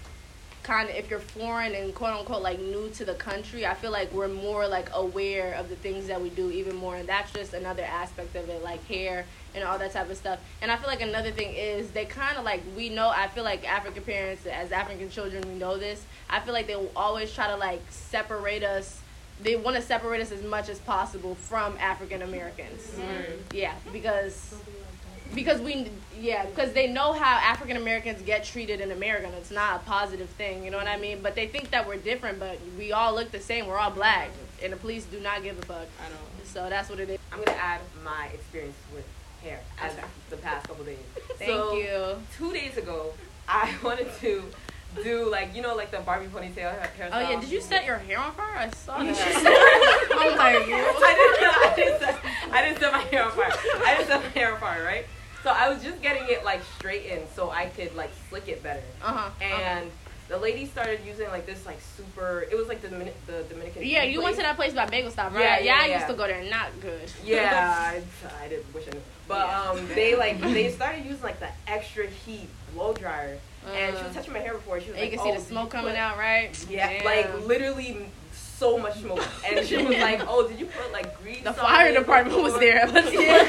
[0.64, 3.90] kind of if you're foreign and quote unquote like new to the country, I feel
[3.90, 7.32] like we're more like aware of the things that we do even more, and that's
[7.32, 10.40] just another aspect of it, like hair and all that type of stuff.
[10.60, 13.08] And I feel like another thing is they kind of like we know.
[13.08, 16.04] I feel like African parents, as African children, we know this.
[16.30, 19.00] I feel like they will always try to like separate us.
[19.40, 22.94] They want to separate us as much as possible from African Americans.
[23.52, 24.54] Yeah, because
[25.34, 25.88] because we
[26.20, 29.84] yeah because they know how African Americans get treated in America and it's not a
[29.84, 32.92] positive thing you know what I mean but they think that we're different but we
[32.92, 34.30] all look the same we're all black
[34.62, 37.18] and the police do not give a fuck I don't so that's what it is
[37.32, 39.06] I'm gonna add my experience with
[39.42, 39.94] hair as
[40.30, 40.98] the past couple days.
[41.38, 42.16] thank So, you.
[42.36, 43.12] Two days ago,
[43.48, 44.44] I wanted to
[45.02, 46.56] do like you know like the Barbie ponytail
[46.96, 47.40] hair- oh yeah.
[47.40, 48.56] Did you set your hair on fire?
[48.56, 50.08] I saw that.
[50.12, 52.18] Oh my god I didn't, I, didn't set,
[52.52, 53.52] I didn't set my hair on fire.
[53.86, 55.06] I didn't set my hair on fire, right?
[55.42, 58.82] So I was just getting it like straightened so I could like slick it better.
[59.02, 59.90] uh huh And
[60.32, 62.46] the lady started using like this like super.
[62.50, 63.82] It was like the the Dominican.
[63.84, 65.42] Yeah, you went to that place by Bagel Stop, right?
[65.42, 66.42] Yeah, Yeah, yeah, I used to go there.
[66.48, 67.02] Not good.
[67.22, 68.00] Yeah,
[68.40, 69.02] I, I did wish I knew.
[69.28, 74.02] But um, they like they started using like the extra heat blow dryer, and she
[74.02, 74.80] was Uh, touching my hair before.
[74.80, 76.66] She was like, you can see "Oh, the smoke coming put-" out, right?
[76.68, 77.04] Yeah, Damn.
[77.04, 81.42] like literally so much smoke, and she was like, "Oh, did you put like grease?"
[81.44, 82.86] The fire department was there.
[82.92, 83.44] Let's Yeah.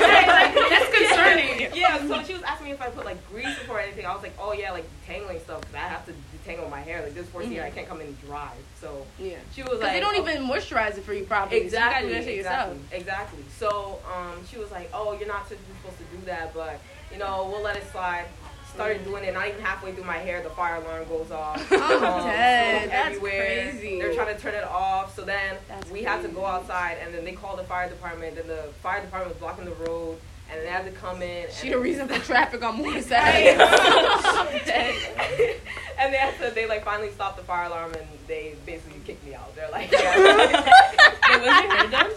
[0.69, 1.71] That's concerning.
[1.73, 4.05] Yeah, so she was asking me if I put like grease before anything.
[4.05, 7.01] I was like, "Oh yeah, like tangling stuff because I have to detangle my hair.
[7.01, 9.37] Like this 4 year, I can't come in dry." So Yeah.
[9.55, 11.61] she was like, they don't "Oh." even moisturize it for you properly.
[11.61, 12.71] Exactly, So you gotta do that shit yourself.
[12.91, 13.43] exactly, exactly.
[13.57, 16.79] So um, she was like, "Oh, you're not supposed to do that, but
[17.11, 18.25] you know, we'll let it slide."
[18.73, 19.35] Started doing it.
[19.35, 21.61] Not even halfway through my hair, the fire alarm goes off.
[21.71, 22.89] I'm Um, dead.
[22.89, 23.69] That's everywhere.
[23.71, 23.99] crazy.
[23.99, 25.15] They're trying to turn it off.
[25.15, 28.35] So then That's we had to go outside, and then they called the fire department.
[28.35, 30.17] Then the fire department was blocking the road,
[30.53, 31.47] and they had to come in.
[31.51, 33.55] She and the reason for traffic on Morning Saturday.
[33.59, 34.47] I'm
[35.99, 39.25] and they had to, they like finally stopped the fire alarm, and they basically kicked
[39.25, 39.55] me out.
[39.55, 40.17] They're like, yeah.
[40.17, 41.69] Wait, was your oh.
[41.69, 42.11] hair done?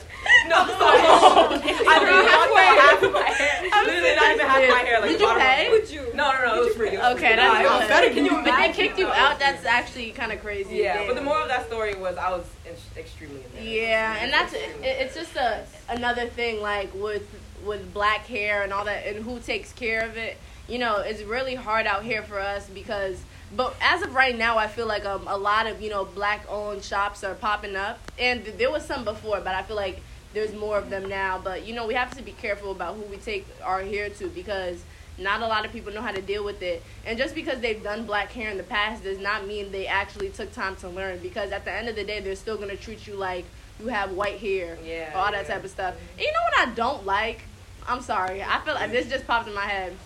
[0.49, 3.85] No, so I don't have half of my hair.
[3.85, 5.01] Literally not even half my hair.
[5.01, 5.71] Like Did you pay?
[5.71, 6.15] Would you?
[6.15, 6.89] No, no, no, it was free.
[6.91, 7.37] It was Okay, free.
[7.37, 7.89] that's Nah, it was good.
[7.89, 8.11] better.
[8.15, 9.39] Can you But they kicked you out.
[9.39, 9.69] That's free.
[9.71, 10.77] actually kind of crazy.
[10.77, 11.25] Yeah, but the Damn.
[11.25, 13.69] moral of that story was I was in- extremely embarrassed.
[13.71, 17.23] Yeah, and that's it, it's just a another thing like with
[17.67, 20.37] with black hair and all that and who takes care of it.
[20.69, 23.21] You know, it's really hard out here for us because
[23.55, 26.45] but as of right now, I feel like um, a lot of you know black
[26.49, 30.01] owned shops are popping up, and th- there was some before, but I feel like
[30.35, 31.41] there's more of them now.
[31.43, 34.29] But you know, we have to be careful about who we take our hair to
[34.29, 34.83] because
[35.19, 36.83] not a lot of people know how to deal with it.
[37.07, 40.29] And just because they've done black hair in the past does not mean they actually
[40.31, 41.21] took time to learn.
[41.21, 43.45] Because at the end of the day, they're still gonna treat you like
[43.81, 45.55] you have white hair, Yeah, all that yeah.
[45.55, 45.95] type of stuff.
[46.15, 47.43] And you know what I don't like?
[47.89, 49.97] I'm sorry, I feel like this just popped in my head.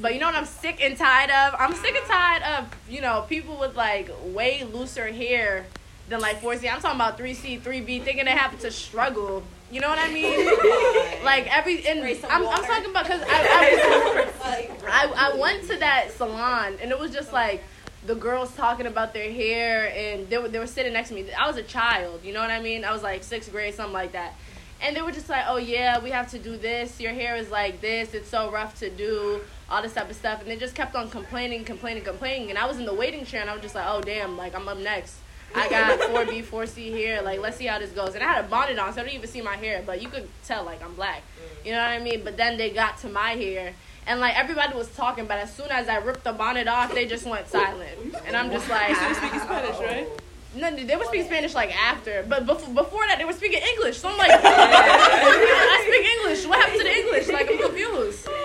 [0.00, 1.58] But you know what I'm sick and tired of?
[1.58, 5.66] I'm sick and tired of, you know, people with like way looser hair
[6.08, 6.70] than like 4C.
[6.72, 9.42] I'm talking about 3C, 3B, thinking they have to struggle.
[9.70, 10.46] You know what I mean?
[11.24, 15.66] like every, and Spray I'm, I'm talking about because I, Like, I, I, I went
[15.68, 17.64] to that salon and it was just like
[18.06, 21.32] the girls talking about their hair and they were, they were sitting next to me.
[21.32, 22.84] I was a child, you know what I mean?
[22.84, 24.34] I was like sixth grade, something like that.
[24.82, 27.00] And they were just like, oh yeah, we have to do this.
[27.00, 28.14] Your hair is like this.
[28.14, 29.40] It's so rough to do.
[29.70, 30.40] All this type of stuff.
[30.40, 32.50] And they just kept on complaining, complaining, complaining.
[32.50, 34.54] And I was in the waiting chair and I was just like, oh damn, like
[34.54, 35.16] I'm up next.
[35.54, 37.22] I got 4B, 4C here.
[37.22, 38.14] Like, let's see how this goes.
[38.14, 39.82] And I had a bonnet on, so I didn't even see my hair.
[39.84, 41.22] But you could tell, like, I'm black.
[41.22, 41.66] Mm.
[41.66, 42.24] You know what I mean?
[42.24, 43.72] But then they got to my hair.
[44.06, 45.26] And, like, everybody was talking.
[45.26, 48.14] But as soon as I ripped the bonnet off, they just went silent.
[48.26, 48.94] And I'm just like...
[49.16, 50.08] Speaking Spanish, right?
[50.56, 53.98] No, they were speaking Spanish like after, but before, before that they were speaking English.
[53.98, 56.46] So I'm like, I speak English.
[56.46, 57.28] What happened to the English?
[57.28, 58.28] Like I'm confused.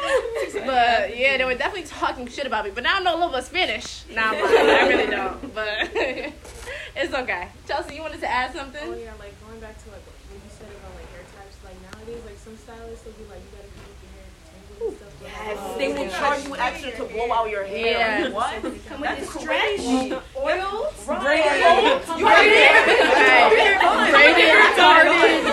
[0.65, 2.71] But yeah, they were definitely talking shit about me.
[2.71, 4.03] But now I know a little bit of Spanish.
[4.13, 4.69] Nah, I'm lying.
[4.69, 5.55] I really don't.
[5.55, 5.89] But
[6.95, 7.47] it's okay.
[7.67, 8.83] Chelsea, you wanted to add something?
[8.83, 11.57] Oh yeah, like going back to like what you said about like hair types.
[11.65, 14.97] Like nowadays, like some stylists will be like, you gotta keep your hair tangled and
[15.01, 15.13] stuff.
[15.17, 17.97] but, Yes, they will charge you extra to blow out your hair.
[18.21, 18.27] Yeah.
[18.29, 18.85] Like, what?
[18.87, 20.13] come with That's the stretch, crazy.
[20.37, 21.07] oils.
[21.07, 22.01] Right.
[22.17, 23.79] You Braided heard hair.
[24.11, 25.51] Braided, retarded.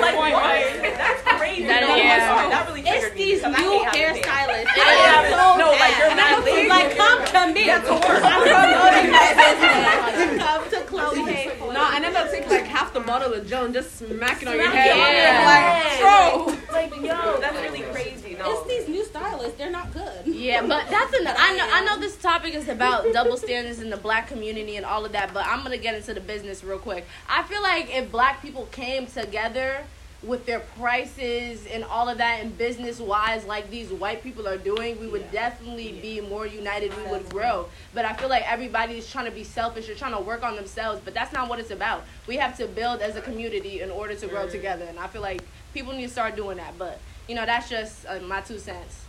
[0.00, 0.32] Like, what?
[0.98, 1.64] That's crazy.
[1.66, 2.28] That- no, I'm yeah.
[2.36, 4.12] sorry, that really It's triggered me these because I new hate having hair.
[4.14, 4.76] hairstylists.
[4.76, 4.84] Yeah.
[4.84, 5.98] I am so No, like, mad.
[5.98, 6.68] you're not lazy.
[6.68, 7.64] Like, come to me.
[7.66, 8.22] Yeah, to work.
[8.28, 10.44] I'm promoting my business.
[10.44, 11.58] Come to Chloe Hay.
[11.72, 14.54] No, I ended up taking like half the bottle of Joe and just smacking on
[14.56, 14.96] your Smack head.
[14.96, 15.98] it on Yeah.
[15.98, 16.68] your head.
[16.72, 18.17] Like, Like, yo, that's really crazy.
[18.24, 18.44] No.
[18.50, 19.56] It's these new stylists.
[19.56, 20.26] They're not good.
[20.26, 21.36] Yeah, but that's enough.
[21.38, 21.68] I know.
[21.72, 25.12] I know this topic is about double standards in the black community and all of
[25.12, 27.06] that, but I'm gonna get into the business real quick.
[27.28, 29.84] I feel like if black people came together
[30.22, 34.58] with their prices and all of that and business wise like these white people are
[34.58, 38.98] doing we would definitely be more united we would grow but i feel like everybody
[38.98, 41.60] is trying to be selfish or trying to work on themselves but that's not what
[41.60, 44.98] it's about we have to build as a community in order to grow together and
[44.98, 45.40] i feel like
[45.72, 46.98] people need to start doing that but
[47.28, 49.04] you know that's just uh, my two cents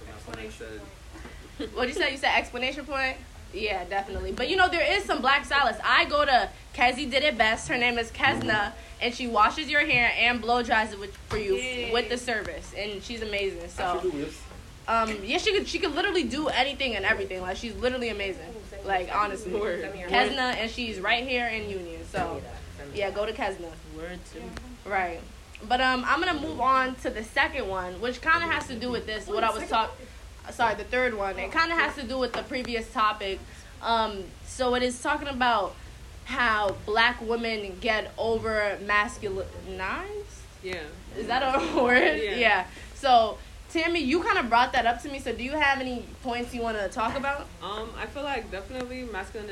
[1.73, 2.11] what did you say?
[2.11, 3.17] You said explanation point?
[3.53, 4.31] Yeah, definitely.
[4.31, 5.81] But you know, there is some black stylists.
[5.83, 7.67] I go to Kezi did it best.
[7.67, 11.37] Her name is Kesna, and she washes your hair and blow dries it with, for
[11.37, 13.67] you with the service, and she's amazing.
[13.69, 14.01] So,
[14.87, 17.41] um, yeah, she could she could literally do anything and everything.
[17.41, 18.53] Like she's literally amazing.
[18.85, 19.79] Like honestly, your
[20.09, 22.01] Kesna, and she's right here in Union.
[22.11, 22.41] So,
[22.93, 23.71] yeah, go to Kesna.
[23.97, 25.19] Word to Right.
[25.67, 28.75] But um, I'm gonna move on to the second one, which kind of has to
[28.75, 29.27] do with this.
[29.27, 30.05] What I was talking.
[30.51, 31.37] Sorry, the third one.
[31.37, 33.39] It kind of has to do with the previous topic.
[33.81, 35.75] Um, so it is talking about
[36.25, 39.45] how black women get over masculinized.
[40.63, 40.81] yeah.
[41.17, 42.21] Is that a word?
[42.21, 42.35] Yeah.
[42.35, 42.65] Yeah.
[42.95, 43.37] So
[43.71, 45.19] Tammy, you kind of brought that up to me.
[45.19, 47.41] So do you have any points you want to talk about?
[47.61, 49.49] Um, I feel like definitely masculine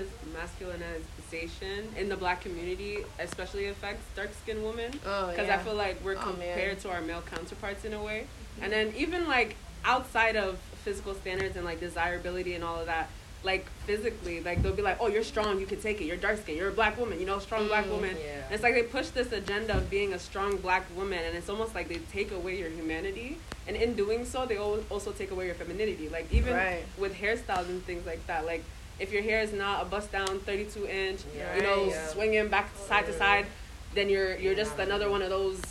[1.32, 4.92] masculinization in the black community especially affects dark skinned women.
[5.06, 6.34] Oh Because I feel like we're Oh, man.
[6.36, 8.26] compared to our male counterparts in a way.
[8.62, 13.10] And then even like outside of physical standards and like desirability and all of that,
[13.44, 16.06] like physically, like they'll be like, "Oh, you're strong, you can take it.
[16.06, 16.58] You're dark skinned.
[16.58, 17.20] You're a black woman.
[17.20, 18.42] You know, strong black Mm, woman." yeah.
[18.54, 21.76] It's like they push this agenda of being a strong black woman, and it's almost
[21.76, 23.38] like they take away your humanity,
[23.68, 26.10] and in doing so, they also take away your femininity.
[26.10, 26.84] Like even Right.
[26.98, 28.64] with hairstyles and things like that, like.
[29.00, 31.56] If your hair is not a bust down 32 inch, Yeah.
[31.56, 32.08] you know, yeah.
[32.08, 33.46] swinging back side to side,
[33.94, 35.62] then you're you're just another one of those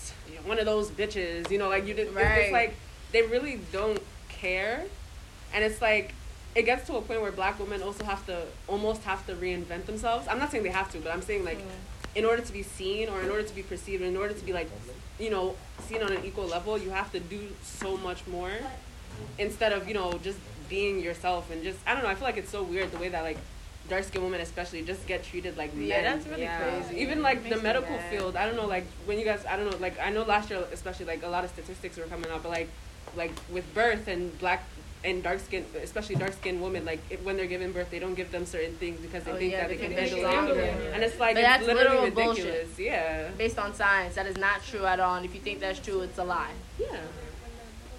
[0.45, 1.51] one of those bitches.
[1.51, 2.07] You know, like you did.
[2.09, 2.41] It's Right.
[2.43, 2.75] just like
[3.13, 4.85] they really don't care,
[5.53, 6.15] and it's like
[6.55, 9.87] it gets to a point where black women also have to almost have to reinvent
[9.87, 10.27] themselves.
[10.29, 11.59] I'm not saying they have to, but I'm saying like
[12.15, 14.53] in order to be seen or in order to be perceived, in order to be
[14.53, 14.71] like
[15.19, 15.57] you know
[15.89, 18.53] seen on an equal level, you have to do so much more
[19.39, 22.09] instead of you know just being yourself and just I don't know.
[22.09, 23.39] I feel like it's so weird the way that like
[23.89, 26.61] dark skinned women especially just get treated like Yeah, that's really Yeah.
[26.61, 27.01] crazy.
[27.03, 29.77] Even like the medical field, I don't know, like when you guys, I don't know,
[29.79, 32.51] like I know last year especially like a lot of statistics were coming out, but
[32.51, 32.69] like
[33.17, 34.65] like with birth and black
[35.05, 38.15] and dark skin, especially dark skinned women, like if, when they're giving birth, they don't
[38.17, 40.93] give them certain things because they Oh, think yeah, that they can handle it.
[40.95, 42.67] And it's like But it's that's literally literal ridiculous.
[42.75, 42.87] bullshit.
[42.87, 43.29] Yeah.
[43.39, 45.15] Based on science, that is not true at all.
[45.15, 46.51] And if you think that's true, it's a lie.
[46.81, 46.97] Yeah.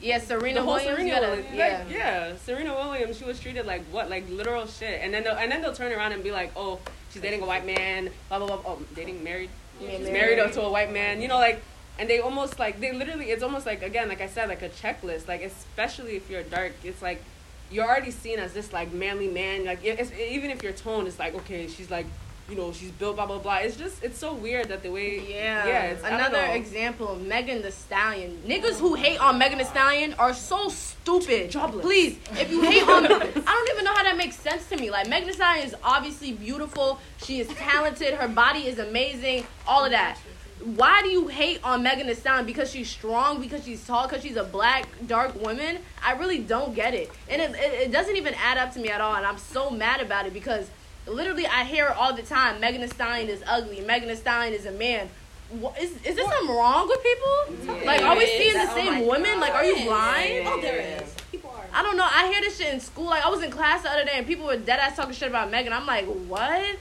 [0.02, 0.96] Yeah, Serena the Williams.
[0.98, 1.84] Serena gotta- Williams, yeah.
[1.88, 5.36] like, yeah, Serena Williams, she was treated like what, like literal shit, and then they'll,
[5.36, 6.80] and then they'll turn around and be like, oh,
[7.12, 9.50] she's dating a white man, blah blah blah, oh, dating married,
[9.82, 11.62] Yeah, she's married to a white man, you know, like,
[12.00, 14.70] and they almost like they literally, it's almost like again, like I said, like a
[14.70, 17.24] checklist, like especially if you're dark, it's like
[17.72, 21.08] you're already seen as this like manly man, like it- it's, even if your tone
[21.08, 22.06] is like okay, she's like.
[22.50, 23.58] You know, she's built, blah blah blah.
[23.58, 25.68] It's just, it's so weird that the way, Yeah.
[25.68, 25.82] yeah.
[25.88, 28.42] It's, Another example, Megan Thee Stallion.
[28.48, 31.52] Niggas who hate on Megan Thee Stallion are so stupid.
[31.52, 31.84] Jobless.
[31.86, 34.90] Please, if you hate on, I don't even know how that makes sense to me.
[34.90, 37.00] Like Megan Thee Stallion is obviously beautiful.
[37.22, 38.14] She is talented.
[38.14, 39.46] Her body is amazing.
[39.68, 40.18] All of that.
[40.64, 42.46] Why do you hate on Megan Thee Stallion?
[42.46, 43.42] Because she's strong?
[43.42, 44.08] Because she's tall?
[44.08, 45.80] Because she's a black, dark woman?
[46.04, 47.12] I really don't get it.
[47.30, 49.16] And it, it, it doesn't even add up to me at all.
[49.16, 50.70] And I'm so mad about it because
[51.08, 53.82] literally I hear all the time Megan Thee Stallion is ugly.
[53.82, 55.10] Megan Thee Stallion is a man.
[55.50, 57.76] What, is, is there something wrong with people?
[57.86, 59.40] Like, are we seeing the Oh same my women?
[59.40, 59.86] Like, are you God.
[59.86, 60.44] blind?
[60.46, 61.16] Oh, there is.
[61.32, 61.64] People are.
[61.74, 62.06] I don't know.
[62.10, 63.06] I hear this shit in school.
[63.06, 65.30] Like I was in class the other day and people were dead ass talking shit
[65.30, 65.72] about Megan.
[65.72, 66.78] I'm like, what?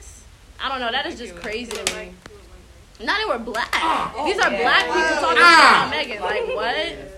[0.58, 0.90] I don't know.
[0.90, 2.12] That is just crazy to me.
[3.04, 3.70] Now they were black.
[4.24, 4.62] These are yeah.
[4.62, 5.90] black people talking Ah.
[5.90, 6.22] shit about Megan.
[6.22, 7.15] Like what?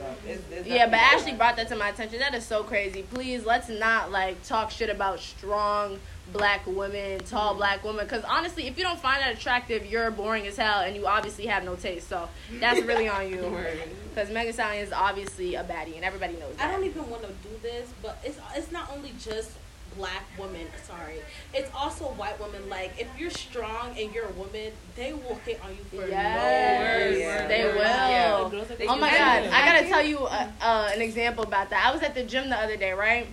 [0.67, 2.19] Yeah, but Ashley brought that to my attention.
[2.19, 3.03] That is so crazy.
[3.03, 5.99] Please let's not like talk shit about strong
[6.33, 7.59] black women, tall mm.
[7.59, 8.05] black women.
[8.05, 11.47] Because honestly, if you don't find that attractive, you're boring as hell, and you obviously
[11.47, 12.09] have no taste.
[12.09, 12.29] So
[12.61, 13.57] that's really on you.
[14.09, 16.69] Because Megan Stallion is obviously a baddie, and everybody knows that.
[16.69, 19.53] I don't even want to do this, but it's it's not only just
[19.99, 20.67] black women.
[20.85, 21.19] Sorry,
[21.53, 22.69] it's also white women.
[22.71, 27.19] Like if you're strong and you're a woman, they will hit on you for Yes,
[27.19, 27.49] no Yeah.
[27.49, 28.49] they will.
[28.51, 31.71] Girls like They Oh my god, I gotta tell you uh, uh, an example about
[31.71, 31.85] that.
[31.85, 33.27] I was at the gym the other day, right?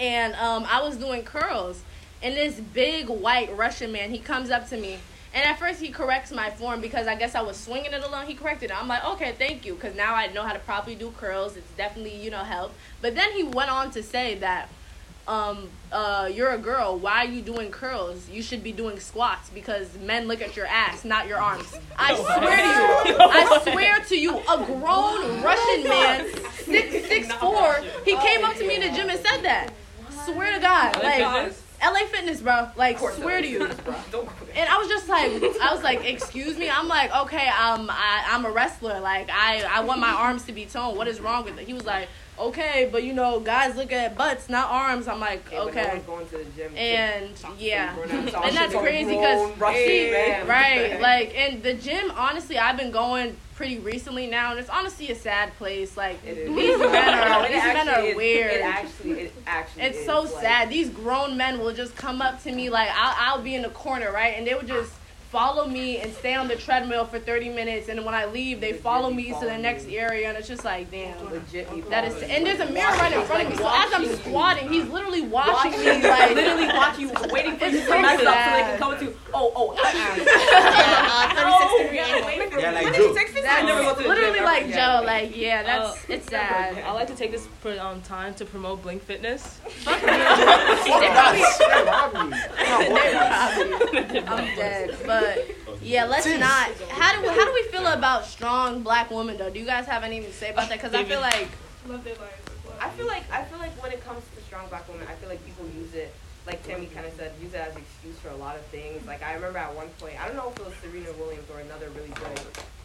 [0.00, 1.82] And um, I was doing curls,
[2.22, 4.98] and this big white Russian man, he comes up to me,
[5.34, 8.26] and at first he corrects my form because I guess I was swinging it along.
[8.26, 8.76] He corrected it.
[8.76, 11.56] I'm like, okay, thank you, because now I know how to properly do curls.
[11.56, 12.72] It's definitely you know help.
[13.02, 14.68] But then he went on to say that.
[15.28, 16.98] Um, uh, you're a girl.
[16.98, 18.28] Why are you doing curls?
[18.28, 21.78] You should be doing squats because men look at your ass, not your arms.
[21.96, 27.76] I swear to you, I swear to you, a grown Russian man, six six four,
[28.04, 29.70] he came up to me in the gym and said that.
[30.24, 31.62] Swear to God, LA like Fitness?
[31.82, 32.68] LA Fitness, bro.
[32.76, 33.58] Like swear to you.
[33.58, 34.56] Don't go there.
[34.56, 36.70] And I was just like, I was like, excuse me.
[36.70, 39.00] I'm like, okay, um, I, I'm a wrestler.
[39.00, 40.96] Like, I, I want my arms to be toned.
[40.96, 41.66] What is wrong with it?
[41.66, 45.08] He was like, okay, but you know, guys look at butts, not arms.
[45.08, 45.88] I'm like, no okay.
[45.88, 51.34] one's going to the gym And to yeah, and that's crazy because Russian right, like,
[51.36, 52.10] and the gym.
[52.16, 55.96] Honestly, I've been going pretty recently now, and it's honestly a sad place.
[55.96, 58.52] Like, these men are these men are is- weird.
[58.52, 59.82] It actually, it actually.
[59.82, 60.70] It's is, so like- sad.
[60.70, 63.70] These grown men will just come up to me like I'll, I'll be in the
[63.70, 64.92] corner, right, and they would just
[65.32, 68.74] follow me and stay on the treadmill for 30 minutes, and when I leave, they
[68.74, 71.18] follow me to the next area, and it's just like, damn.
[71.32, 71.88] Legit.
[71.88, 73.56] That is, and there's a mirror right in front of me.
[73.56, 74.16] So as I'm Watching you.
[74.16, 78.02] squatting, he's literally watching Watching me like literally watching you, waiting for you to so
[78.02, 79.14] mess up so they can come to.
[79.32, 79.78] Oh, oh, uh-uh.
[81.12, 82.26] Uh, 36 degree yeah, angle.
[82.26, 82.84] waiting Yeah, like
[83.42, 83.76] When Joe.
[83.78, 84.78] you text me, I never go to That's the literally gym, like ever Joe.
[84.78, 85.06] again.
[85.06, 86.78] Like yeah, that's Uh, it's sad.
[86.84, 89.58] I like to take this pr- um, time to promote Blink Fitness.
[89.84, 92.34] Fuck that shit, Robbie.
[94.26, 94.96] I'm dead.
[95.06, 95.46] But
[95.82, 96.70] yeah, let's not.
[96.90, 99.50] How do how do we feel about strong black women though?
[99.50, 100.78] Do you guys have anything to say about that?
[100.78, 101.48] Because I feel like
[101.88, 102.34] love their lives.
[102.80, 105.28] I feel like I feel like when it comes to strong black women, I feel
[105.28, 106.12] like people use it
[106.46, 109.06] like Tammy kind of said, use it as an excuse for a lot of things.
[109.06, 111.60] Like I remember at one point, I don't know if it was Serena Williams or
[111.60, 112.38] another really good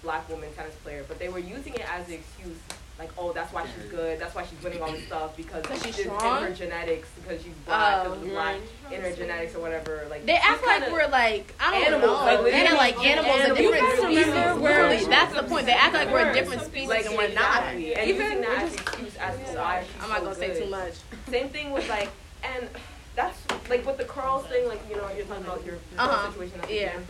[0.08, 2.56] black woman tennis player, but they were using it as an excuse.
[2.98, 4.18] Like, oh, that's why she's good.
[4.20, 7.10] That's why she's winning all this stuff because she's it's in her genetics.
[7.22, 8.08] Because she's black.
[8.08, 8.10] Oh.
[8.14, 8.56] Because of black
[8.90, 10.08] in her genetics or whatever.
[10.10, 12.26] Like They act like we're like I don't Animals, know.
[12.26, 13.60] like, They act literally like animals, a animals.
[13.60, 14.62] different species.
[14.64, 15.66] Literally, that's the point.
[15.68, 17.58] They act like we're a different species like and we're not.
[17.76, 17.96] exactly.
[17.96, 20.94] And Even that as excuse as to why I'm not gonna say too much.
[21.30, 22.10] Same thing with like,
[22.44, 22.68] and
[23.16, 23.38] that's
[23.70, 24.68] like with the curls thing.
[24.68, 26.32] Like you know, you're talking about your Uh-huh.
[26.32, 26.94] situation at the Yeah.
[26.94, 27.08] gym.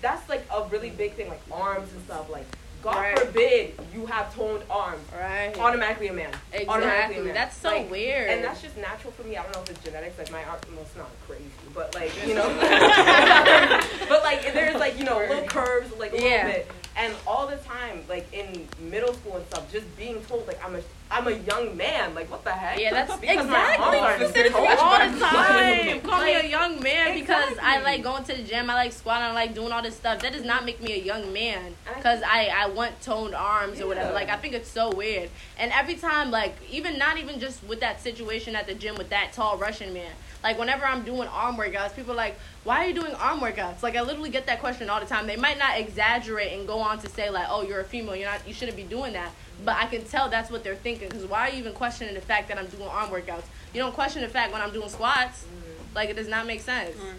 [0.00, 2.30] That's like a really big thing, like arms and stuff.
[2.30, 2.46] Like,
[2.82, 3.18] God Right.
[3.18, 5.02] forbid you have toned arms.
[5.14, 5.52] Right.
[5.58, 6.30] Automatically a man.
[6.32, 7.24] Automatically a Exactly.
[7.24, 7.34] man.
[7.34, 8.30] That's so Like, weird.
[8.30, 9.36] And that's just natural for me.
[9.36, 10.16] I don't know if it's genetics.
[10.18, 12.48] Like my arm, well, it's not crazy, but like you know,
[14.08, 16.46] but like there's like you know little curves, like a Yeah.
[16.46, 16.70] little bit.
[16.96, 20.76] And all the time, like in middle school and stuff, just being told like I'm
[20.76, 22.14] a I'm a young man.
[22.14, 22.78] Like what the heck?
[22.78, 24.26] Yeah, that's Because my exactly.
[24.26, 26.00] You said it to me all the time.
[26.02, 28.68] Call me a young man because I like going to the gym.
[28.70, 29.24] I like squatting.
[29.24, 30.20] I like doing all this stuff.
[30.20, 33.86] That does not make me a young man because I I want toned arms or
[33.86, 34.12] whatever.
[34.12, 35.30] Like I think it's so weird.
[35.58, 39.10] And every time, like even not even just with that situation at the gym with
[39.10, 40.12] that tall Russian man.
[40.42, 43.82] Like whenever I'm doing arm workouts, people are like, "Why are you doing arm workouts?"
[43.82, 45.26] Like I literally get that question all the time.
[45.26, 48.16] They might not exaggerate and go on to say like, "Oh, you're a female.
[48.16, 48.46] You're not.
[48.46, 49.32] You shouldn't be doing that."
[49.64, 51.08] But I can tell that's what they're thinking.
[51.08, 53.44] Because why are you even questioning the fact that I'm doing arm workouts?
[53.74, 55.44] You don't question the fact when I'm doing squats.
[55.44, 55.94] Mm-hmm.
[55.94, 56.96] Like it does not make sense.
[56.96, 57.16] Mm-hmm.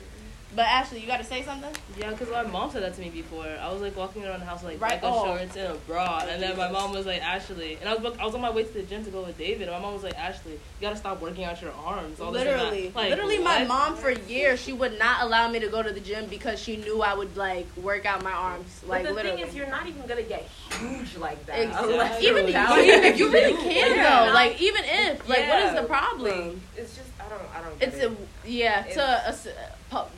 [0.54, 1.74] But Ashley, you got to say something.
[1.98, 3.46] Yeah, because my mom said that to me before.
[3.62, 5.24] I was like walking around the house like Right, like a oh.
[5.38, 8.26] shorts and a bra, and then my mom was like Ashley, and I was I
[8.26, 10.04] was on my way to the gym to go with David, and my mom was
[10.04, 12.20] like Ashley, you gotta stop working out your arms.
[12.20, 12.52] All this and.
[12.52, 15.92] Literally, Like, literally, my mom for years she would not allow me to go to
[15.92, 18.82] the gym because she knew I would like work out my arms.
[18.86, 19.38] Like but the literally.
[19.38, 21.60] thing is, you're not even gonna get huge like that.
[21.62, 21.94] Exactly.
[21.94, 24.26] unless Even you're even if you really can Yeah.
[24.26, 26.62] though, like even if, like, what is the problem?
[26.76, 27.80] It's just I don't I don't.
[27.80, 28.12] Get It's it.
[28.12, 29.50] a yeah to a s pu-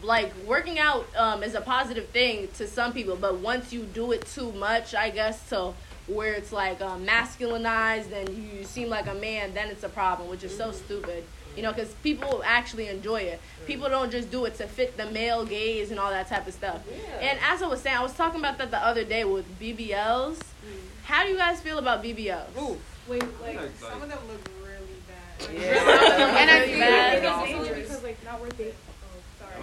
[0.03, 4.11] like working out um, is a positive thing to some people, but once you do
[4.11, 5.73] it too much, I guess to
[6.07, 10.29] where it's like um, masculinized and you seem like a man, then it's a problem,
[10.29, 11.23] which is so stupid.
[11.55, 13.39] You know, because people actually enjoy it.
[13.67, 16.53] People don't just do it to fit the male gaze and all that type of
[16.53, 16.81] stuff.
[16.89, 17.29] Yeah.
[17.29, 20.39] And as I was saying, I was talking about that the other day with BBLs.
[21.03, 22.47] How do you guys feel about BBLs?
[23.07, 25.47] Wait, like Like- some of them look really bad.
[25.47, 26.37] Like, Yeah.
[26.41, 27.11] And I really think- bad.
[27.11, 28.75] I It's think also it's only because like not worth it.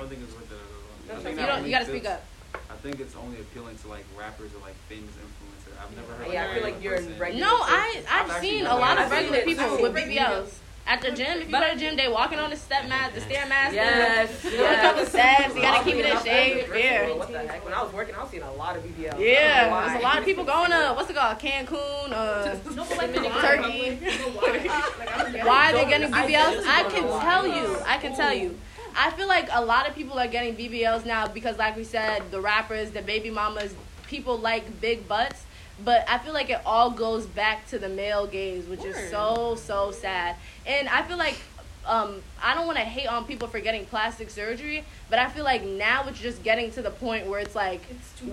[0.01, 0.89] I don't think it's worth it at all.
[0.97, 1.65] I That's think You don't.
[1.67, 2.25] You gotta speak up.
[2.71, 5.77] I think it's only appealing to like rappers or like famous influencers.
[5.77, 6.33] I've never heard.
[6.33, 8.77] Yeah, I like, feel like you're in person- regular- No, I I've I've seen a
[8.77, 10.55] lot of seen regular people with BBLs.
[10.87, 13.15] At the gym, if you go to the gym, they walking on the step mat,
[13.15, 13.75] the stair mat.
[13.75, 15.55] Yes, You know, a couple steps.
[15.55, 16.69] You gotta keep it in shape.
[16.75, 17.13] Yeah.
[17.13, 17.63] What the heck?
[17.63, 19.21] When I was working, I was seeing a lot of BBL.
[19.21, 22.97] Yeah, there's a lot of people going to what's it called, Cancun, uh, No, but
[22.97, 23.97] like Turkey.
[25.45, 26.67] Why are they're getting I BBLs?
[26.67, 27.77] I can tell you.
[27.87, 28.59] I can tell you.
[28.97, 32.31] I feel like a lot of people are getting BBLs now because, like we said,
[32.31, 33.75] the rappers, the baby mamas,
[34.07, 35.45] people like big butts.
[35.83, 39.55] But I feel like it all goes back to the male gaze, which is so
[39.57, 40.37] so sad.
[40.67, 41.39] And I feel like
[41.87, 45.45] um, I don't want to hate on people for getting plastic surgery, but I feel
[45.45, 47.81] like now it's just getting to the point where it's like,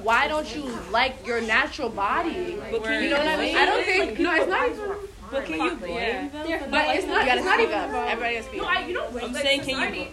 [0.03, 2.57] why don't you like your natural body?
[2.69, 3.55] But can You know what I mean?
[3.55, 4.91] I don't think no, it's not even.
[5.31, 6.27] But can you blame Yeah.
[6.27, 6.69] them?
[6.69, 7.91] But not it's not- You gotta it's not even up.
[7.93, 8.61] Everybody gotta speak.
[8.61, 10.07] No, I, you know, I'm like, saying, can you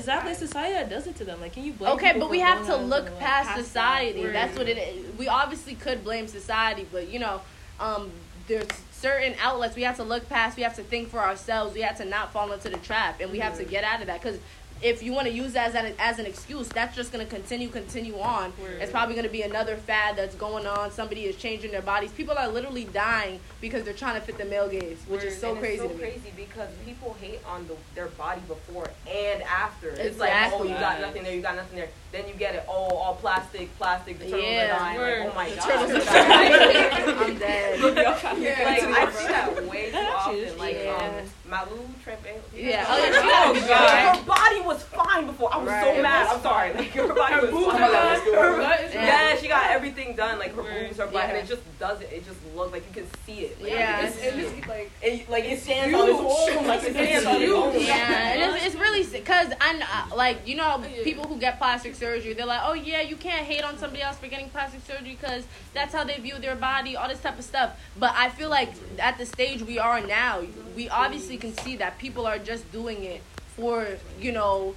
[0.00, 1.40] society, bl- society is Exactly, society that does it to them.
[1.40, 1.92] Like, can you blame?
[1.94, 4.20] Okay, but we have to look like, past society.
[4.20, 4.34] Word.
[4.34, 5.18] That's what it is.
[5.18, 7.40] We obviously could blame society, but you know,
[7.80, 8.10] um,
[8.48, 10.56] there's certain outlets we have to look past.
[10.56, 11.74] We have to think for ourselves.
[11.74, 14.06] We have to not fall into the trap, and we have to get out of
[14.06, 14.22] that.
[14.22, 14.38] Because
[14.82, 17.30] if you want to use that as an, as an excuse, that's just going to
[17.32, 18.52] continue, continue on.
[18.80, 20.90] It's probably going to be another fad that's going on.
[20.90, 22.10] Somebody is changing their bodies.
[22.12, 25.50] People are literally dying because they're trying to fit the male gaze, which is so
[25.52, 29.88] And crazy It's so crazy because people hate on the, their body before and after.
[29.90, 30.68] It's like, oh, Exactly.
[30.70, 31.88] you got nothing there, you got nothing there.
[32.10, 34.18] Then you get it, oh, all plastic, plastic.
[34.18, 34.64] The turtles Yeah.
[34.76, 35.00] are dying.
[35.00, 35.64] Like, oh my The god.
[35.88, 37.16] turtles are dying.
[37.18, 37.80] I'm dead.
[37.80, 40.58] like I see that way too often.
[40.58, 41.20] Like Yeah.
[41.22, 42.40] um, Malu Trevejo.
[42.54, 42.84] Yeah.
[42.88, 43.68] Oh, yeah, she gotta be God.
[43.68, 44.16] God.
[44.18, 45.52] Her body was fine before.
[45.52, 45.96] I was Right.
[45.96, 46.28] so mad.
[46.28, 46.72] I'm sorry.
[46.74, 47.82] Like her body was boobs fine.
[47.82, 48.20] are done.
[48.20, 49.30] Her- Yeah.
[49.30, 50.38] yeah, she got everything done.
[50.38, 52.10] Like her boobs, her butt, and it just doesn't.
[52.12, 53.60] It just looks like you can see it.
[53.62, 54.00] Like, Yeah.
[54.02, 56.66] you It's, can see it's, like, It, like it stands on its own.
[56.66, 57.80] Like it stands on its own.
[57.80, 61.94] Yeah, and it's, it's really because I kn- like you know people who get plastic
[61.94, 65.16] surgery they're like oh yeah you can't hate on somebody else for getting plastic surgery
[65.20, 65.44] because
[65.74, 68.70] that's how they view their body all this type of stuff but I feel like
[68.98, 70.42] at the stage we are now
[70.76, 73.22] we obviously can see that people are just doing it
[73.56, 73.86] for
[74.20, 74.74] you know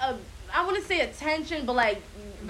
[0.00, 0.14] uh,
[0.54, 2.02] I wouldn't say attention but like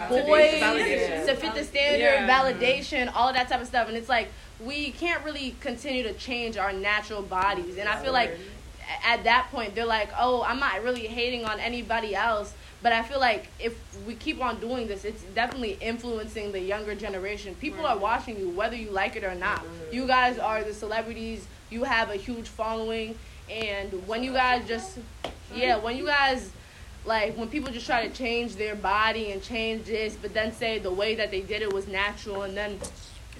[0.09, 1.27] boys Validation.
[1.27, 2.29] to fit the standard Yeah.
[2.29, 4.29] validation all of that type of stuff and it's like
[4.65, 7.79] we can't really continue to change our natural bodies.
[7.79, 8.39] And I feel like
[9.05, 12.55] at that point they're like, oh, I'm not really hating on anybody else.
[12.83, 13.77] But I feel like if
[14.07, 17.55] we keep on doing this, it's definitely influencing the younger generation.
[17.57, 19.65] People are watching you, whether you like it or not.
[19.93, 21.47] You guys are the celebrities.
[21.71, 23.17] You have a huge following,
[23.51, 24.99] and when you guys just,
[25.55, 26.51] yeah, when you guys,
[27.05, 30.79] like, when people just try to change their body and change this, but then say
[30.79, 32.79] the way that they did it was natural, and then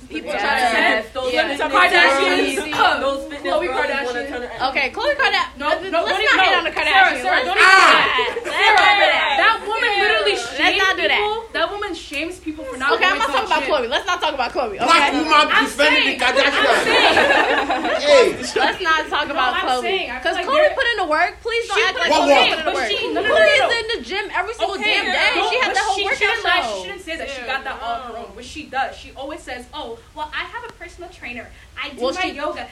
[0.09, 0.43] people try to.
[0.43, 1.49] Yes, those Yeah.
[1.49, 3.01] fitness Kardashians.
[3.01, 4.69] Those Khloe girls wanna Kardashian.
[4.71, 5.57] Okay, Khloe Kardashian.
[5.59, 6.59] No, no, let's no, not don't even- hate no.
[6.59, 7.23] on the Kardashians.
[7.23, 8.43] Sarah, Let's don't not even do do that.
[8.43, 8.43] that.
[8.43, 9.37] Let's not do that.
[9.39, 11.19] That woman literally Let's shames not do that.
[11.23, 11.45] people.
[11.53, 13.71] That woman shames people for not Okay, I'm not talking about gym.
[13.71, 13.89] Khloe.
[13.89, 14.79] Let's not talk about Khloe.
[14.79, 16.85] Black woman I'm defending saying- the Kardashians.
[18.03, 19.83] Hey, Let's not talk about I'm Khloe.
[19.83, 21.33] saying, I feel Because like Khloe put in the work.
[21.41, 22.89] Please don't She act put like Khloe put in the But work.
[22.91, 23.71] she- no, no, no, Khloe no, no.
[23.71, 25.49] is in the gym every single Okay, damn day.
[25.51, 26.61] she had but that whole she workout shouldn't lie.
[26.63, 26.83] She show.
[26.85, 28.25] shouldn't say that she got that all on her own.
[28.37, 31.49] What she does, she always says, "Oh, well, I have a personal trainer.
[31.81, 32.69] I do Well, my she- yoga."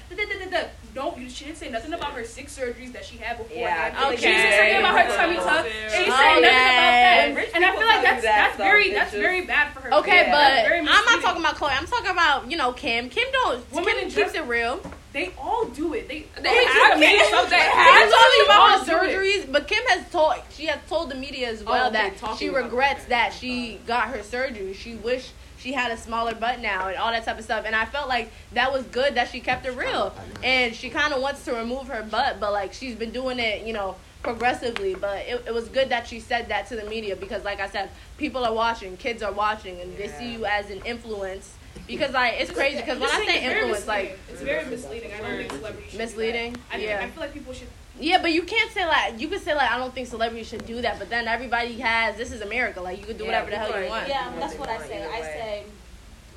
[0.95, 3.57] No, you, she didn't say nothing about her six surgeries that she had before.
[3.57, 4.07] Yeah, that.
[4.09, 4.17] okay.
[4.17, 5.67] She didn't say something about her tummy tuck.
[5.67, 6.41] She didn't say Okay.
[6.41, 7.51] nothing about that.
[7.55, 9.95] And I feel like that's that's very that's very bad for her.
[9.95, 11.71] Okay, but I'm not talking about Khloe.
[11.79, 13.09] I'm talking about you know Kim.
[13.09, 13.73] Kim don't.
[13.73, 14.81] Women Kim keeps it real.
[15.13, 16.09] They all do it.
[16.09, 17.51] They They always have do the main to.
[17.51, 21.17] They I'm have talking about her surgeries, but Kim has told she has told the
[21.17, 24.73] media as well Oh, that she regrets that she got her surgery.
[24.73, 27.65] She wished she had a smaller butt now and all that type of stuff.
[27.67, 30.15] And I felt like that was good that she kept it real.
[30.43, 33.67] And she kind of wants to remove her butt, but like she's been doing it,
[33.67, 34.95] you know, progressively.
[34.95, 37.69] But it, it was good that she said that to the media because, like I
[37.69, 41.55] said, people are watching, kids are watching, and they see you as an influence.
[41.87, 42.77] Because like it's crazy.
[42.77, 45.13] Because when I say think it's very influence, like it's very misleading.
[45.13, 46.05] I don't think celebrities should do that.
[46.05, 46.57] Misleading?
[46.71, 47.01] I, think, Yeah.
[47.03, 47.69] I feel like people should.
[47.99, 50.65] Yeah, but you can't say like you could say like I don't think celebrities should
[50.67, 53.51] do that, but then everybody has this is America, like you could do Yeah, whatever
[53.51, 54.09] the hell you want.
[54.09, 55.05] Yeah, that's what I say.
[55.05, 55.65] I say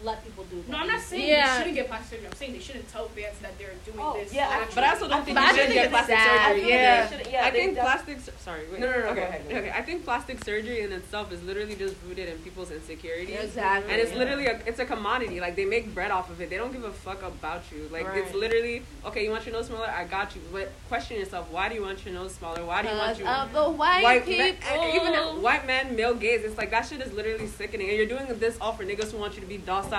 [0.04, 0.70] let people do that.
[0.70, 1.52] No, I'm not saying Yeah.
[1.54, 2.28] they shouldn't get plastic surgery.
[2.28, 4.34] I'm saying they shouldn't tell fans that they're doing Oh, this.
[4.34, 4.76] yeah, I- naturally.
[4.76, 6.48] But I also don't think But you should think get plastic sad.
[6.48, 6.60] surgery.
[6.62, 7.08] feel like Yeah.
[7.08, 8.20] they should- yeah, I think def- plastic.
[8.22, 8.62] sur- Sorry.
[8.72, 8.80] Wait.
[8.80, 9.16] No, no, no, Okay.
[9.16, 9.72] go ahead, Okay.
[9.74, 13.40] I think plastic surgery in itself is literally just rooted in people's insecurities.
[13.40, 13.92] Exactly.
[13.94, 15.40] And it's literally a, it's a commodity.
[15.40, 16.50] Like they make bread off of it.
[16.50, 17.88] They don't give a fuck about you.
[17.92, 19.24] Like it's literally okay.
[19.24, 19.88] You want your nose smaller?
[19.88, 20.42] I got you.
[20.52, 22.66] But question yourself: Why do you want your nose smaller?
[22.66, 23.42] Why do you want Because you?
[23.44, 24.46] of the white, white people.
[24.46, 26.44] men, even white men, male gaze.
[26.44, 27.88] It's like that shit is literally sickening.
[27.90, 29.93] And you're doing this all for niggas who want you to be docile,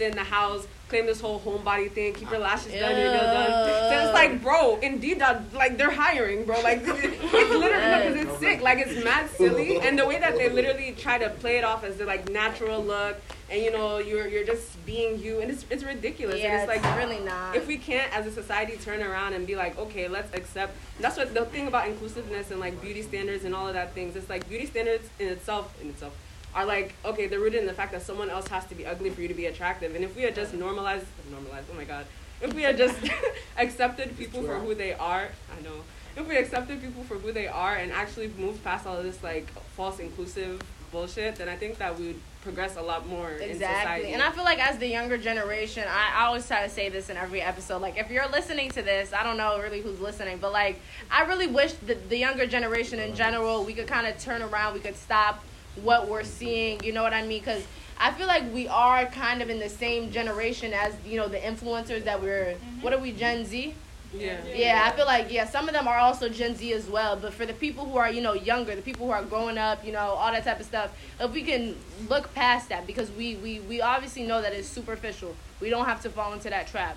[0.00, 3.22] sit in the house, claim this whole homebody thing, keep your lashes done, your nails
[3.22, 3.90] done.
[3.90, 6.60] So it's like, bro, indeed, that like they're hiring, bro.
[6.62, 8.60] Like it's literally because it's sick.
[8.62, 11.84] Like it's mad silly, and the way that they literally try to play it off
[11.84, 13.20] as the like natural look,
[13.50, 16.40] and you know you're you're just being you, and it's it's ridiculous.
[16.40, 17.54] Yeah, and it's like really not.
[17.54, 21.16] if we can't as a society turn around and be like okay let's accept that's
[21.16, 24.28] what the thing about inclusiveness and like beauty standards and all of that things it's
[24.28, 26.14] like beauty standards in itself in itself
[26.54, 29.10] are like okay they're rooted in the fact that someone else has to be ugly
[29.10, 32.04] for you to be attractive and if we had just normalized normalized oh my god
[32.40, 32.96] if we had just
[33.58, 35.82] accepted people for who they are i know
[36.16, 39.22] if we accepted people for who they are and actually moved past all of this
[39.22, 43.52] like false inclusive bullshit then i think that we would progress a lot more in
[43.52, 44.12] society Exactly.
[44.14, 47.10] And I feel like as the younger generation, I, I always try to say this
[47.10, 47.82] in every episode.
[47.82, 50.80] Like, if you're listening to this, I don't know really who's listening, but like,
[51.10, 54.74] I really wish the, the younger generation in general, we could kind of turn around,
[54.74, 55.44] we could stop
[55.82, 57.40] what we're seeing, you know what I mean?
[57.40, 57.62] Because
[57.98, 61.38] I feel like we are kind of in the same generation as, you know, the
[61.38, 62.82] influencers that we're, mm-hmm.
[62.82, 63.74] what are we, Gen Z?
[64.12, 67.16] yeah Yeah, I feel like yeah, some of them are also Gen Z as well.
[67.16, 69.84] But for the people who are you know younger, the people who are growing up,
[69.84, 71.76] you know all that type of stuff, if we can
[72.08, 75.34] look past that, because we we we obviously know that it's superficial.
[75.60, 76.96] We don't have to fall into that trap.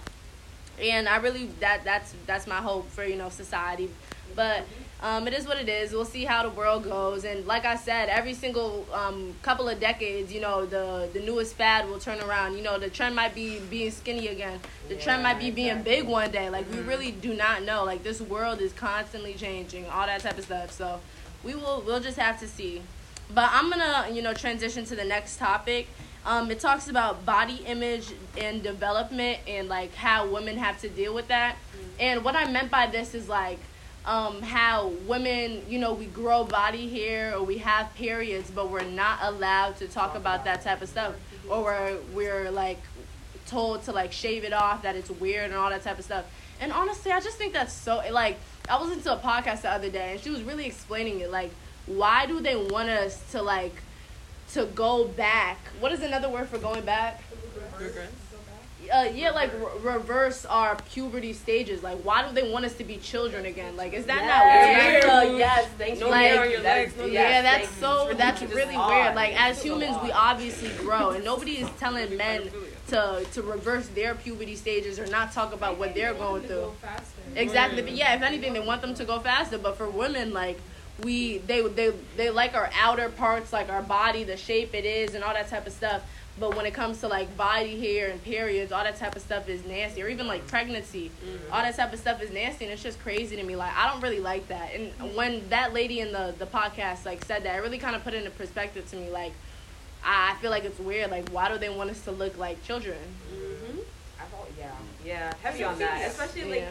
[0.82, 3.90] And I really that that's that's my hope for you know society.
[4.36, 4.66] But
[5.04, 5.92] um, it is what it is.
[5.92, 7.26] We'll see how the world goes.
[7.26, 11.56] And like I said, every single um, couple of decades, you know, the the newest
[11.56, 12.56] fad will turn around.
[12.56, 14.62] You know, the trend might be being skinny again.
[14.88, 16.50] The trend might be being big one day.
[16.50, 17.84] Like we really do not know.
[17.84, 19.86] Like this world is constantly changing.
[19.90, 20.72] All that type of stuff.
[20.72, 21.02] So
[21.44, 22.82] we will we'll just have to see.
[23.34, 25.88] But I'm gonna you know transition to the next topic.
[26.26, 31.14] Um, it talks about body image and development and like how women have to deal
[31.14, 31.58] with that.
[32.00, 33.60] And what I meant by this is like
[34.06, 38.84] um, how women, you know, we grow body hair or we have periods, but we're
[38.84, 41.16] not allowed to talk about that type of stuff,
[41.50, 42.80] or we're we're like
[43.46, 46.26] told to like shave it off, that it's weird and all that type of stuff.
[46.60, 48.38] And honestly, I just think that's so like
[48.70, 51.52] I was into a podcast the other day and she was really explaining it like
[51.86, 53.76] why do they want us to like
[54.54, 55.58] to go back?
[55.80, 57.22] What is another word for going back?
[58.94, 61.82] Uh, yeah, like re- reverse our puberty stages.
[61.82, 63.76] Like, why do they want us to be children again?
[63.76, 65.04] Like, is that Yes.
[65.06, 65.38] not weird?
[65.40, 68.16] Yes, thanks No for hair on your legs, is- no yes, yeah, that's so you.
[68.16, 68.90] that's It's really odd.
[68.90, 69.16] weird.
[69.16, 72.50] Like as humans, we obviously grow, and nobody is telling men
[72.90, 76.72] to to reverse their puberty stages or not talk about what they're going through.
[77.36, 79.58] Exactly, but yeah, if anything, they want them to go faster.
[79.58, 80.60] But for women, like
[81.04, 85.16] we, they they they like our outer parts, like our body, the shape it is,
[85.16, 86.04] and all that type of stuff.
[86.40, 89.48] But when it comes to like body hair and periods, all that type of stuff
[89.48, 91.12] is nasty, or even like pregnancy,
[91.52, 93.56] all that type of stuff is nasty, and it's just crazy to me.
[93.56, 94.72] Like I don't really like that.
[94.74, 98.04] And when that lady in the the podcast like said that, it really kind of
[98.04, 99.10] put it into perspective to me.
[99.12, 99.34] Like
[100.04, 101.12] I I feel like it's weird.
[101.12, 102.98] Like why do they want us to look like children?
[103.32, 103.80] Mm-hmm.
[104.20, 104.72] I thought, yeah,
[105.06, 106.70] yeah, heavy on that, especially like, Yeah.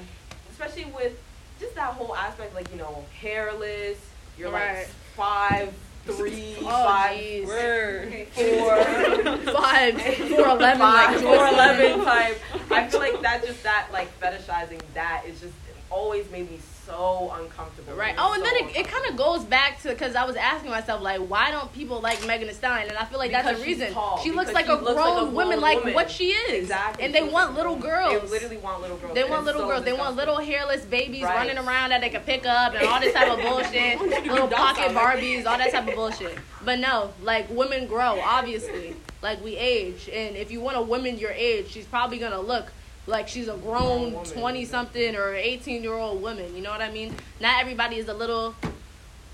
[0.51, 1.13] especially with
[1.61, 3.99] just that whole aspect, like you know, hairless.
[4.37, 4.79] You're Right.
[4.79, 5.73] like five,
[6.07, 7.45] three, Oh, five.
[7.47, 8.27] Word.
[8.33, 8.85] four,
[9.53, 12.39] Five, four eleven, like five, Joyce four eleven type.
[12.71, 15.53] I feel like that just that like fetishizing that is just
[15.91, 16.59] always made me
[16.93, 17.95] so uncomfortable.
[17.95, 18.15] Right.
[18.19, 20.71] Oh, and so then it, it kind of goes back to because I was asking
[20.71, 22.89] myself like, why don't people like Megan Thee Stallion?
[22.89, 23.95] And I feel like that's Because the she's reason.
[23.95, 24.19] tall.
[24.23, 26.63] She looks like, she a, looks grown like a woman, grown like what she is.
[26.65, 27.05] Exactly.
[27.05, 28.23] And they She want little girls.
[28.23, 29.15] They literally want little girls.
[29.15, 29.85] They want little so girls.
[29.85, 31.35] They want little hairless babies Right.
[31.49, 34.01] running around that they can pick up and all this type of bullshit.
[34.31, 36.37] little pocket Barbies, all that type of bullshit.
[36.65, 38.97] But no, like women grow, obviously.
[39.23, 42.73] Like we age, and if you want a woman your age, she's probably gonna look
[43.07, 46.55] like she's a grown Grown twenty something or eighteen year old woman.
[46.55, 47.15] You know what I mean?
[47.41, 48.55] Not everybody is a little,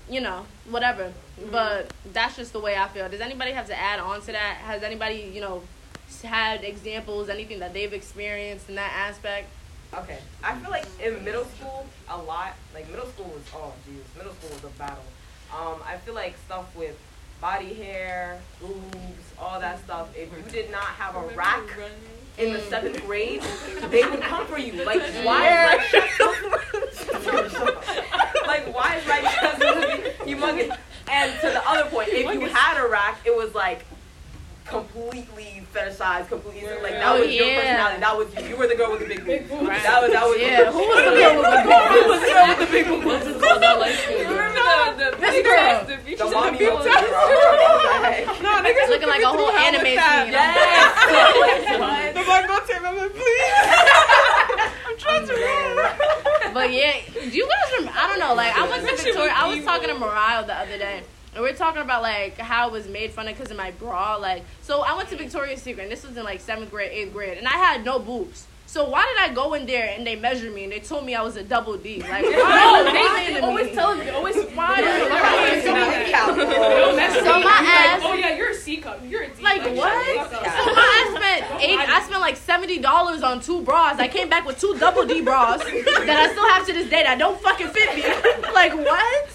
[0.09, 1.11] you know, whatever.
[1.39, 1.51] Mm-hmm.
[1.51, 3.07] But that's just the way I feel.
[3.09, 4.57] Does anybody have to add on to that?
[4.65, 5.63] Has anybody, you know,
[6.23, 9.47] had examples, anything that they've experienced in that aspect?
[9.93, 14.17] Okay, I feel like in middle school, a lot, like middle school was, oh jeez,
[14.17, 15.03] middle school was a battle.
[15.51, 16.95] Um, I feel like stuff with
[17.41, 21.63] body hair, boobs, all that stuff, if you did not have a rack
[22.39, 23.05] in the seventh mm.
[23.05, 23.43] grade,
[23.91, 24.83] they would come for you.
[24.85, 25.25] Like, mm.
[25.25, 25.93] why is
[28.47, 29.23] Like, why is right
[30.25, 30.75] humongous?
[31.11, 33.85] And to the other point, if you had a rack, it was like,
[34.69, 37.99] completely fetishized, completely like that Oh, was your personality.
[37.99, 38.45] That was you.
[38.49, 39.67] You were the girl with the big boobs.
[39.67, 39.83] Right.
[39.83, 42.29] That was that was Yeah, who was the girl with the big Who was the
[42.33, 43.05] girl with the big boobs?
[43.05, 43.61] What's this called?
[43.61, 44.27] That light skin.
[44.29, 44.61] Remember
[44.97, 45.85] the, the This girl.
[45.85, 46.79] the features The mommy the girl.
[48.45, 50.33] No, niggas Looking like a whole anime scene.
[50.33, 52.13] Yes.
[52.15, 53.57] The black girl take my please.
[54.85, 56.53] I'm trying to run.
[56.53, 57.93] But yeah, do you guys remember?
[57.99, 58.33] I don't know.
[58.33, 59.33] Like I went to Victoria.
[59.35, 61.03] I was talking to Mariah the other day,
[61.33, 63.71] and we are talking about like how it was made fun of because of my
[63.71, 64.15] bra.
[64.15, 65.19] Like, so I went to mm.
[65.19, 67.99] Victoria's Secret, and this was in like seventh grade, eighth grade, and I had no
[67.99, 68.45] boobs.
[68.65, 71.15] So why did I go in there and they measured me and they told me
[71.15, 72.01] I was a double D?
[72.01, 75.37] Like, why No, they, they always tell you, always Why are you They're lying to
[75.37, 75.61] always me?
[75.63, 77.15] saying that.
[77.17, 79.01] Oh, So my You're like, oh yeah, you're a C cup.
[79.03, 79.41] You're a D.
[79.41, 80.29] Like shut what?
[80.29, 80.73] the So fuck up.
[80.77, 81.15] I
[81.49, 81.79] spent eight.
[81.79, 83.97] I spent like seventy dollars on two bras.
[83.97, 87.01] I came back with two double D bras that I still have to this day
[87.01, 88.03] that don't fucking fit me.
[88.53, 89.29] Like what?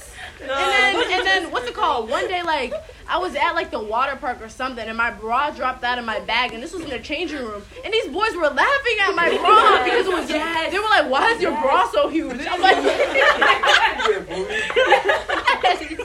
[0.51, 2.11] And then and then what's it called?
[2.11, 2.75] One day like
[3.09, 6.05] I was at like the water park or something, and my bra dropped out of
[6.05, 9.15] my bag, and this was in the changing room, and these boys were laughing at
[9.15, 10.29] my bra because it was.
[10.29, 12.77] They were like, "Why is your bra so huge?" I'm like,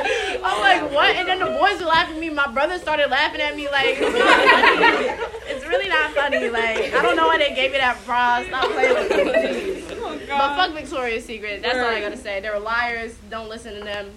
[0.42, 1.14] I'm like, what?
[1.16, 2.30] And then the boys were laughing at me.
[2.30, 5.08] My brother started laughing at me like, it's not funny.
[5.48, 6.48] It's really not funny.
[6.48, 8.42] Like, I don't know why they gave me that bra.
[8.44, 9.10] Stop playing with
[9.90, 9.99] me.
[10.38, 11.62] But fuck Victoria's Secret.
[11.62, 12.40] That's all I gotta say.
[12.40, 13.14] They're liars.
[13.30, 14.10] Don't listen to them.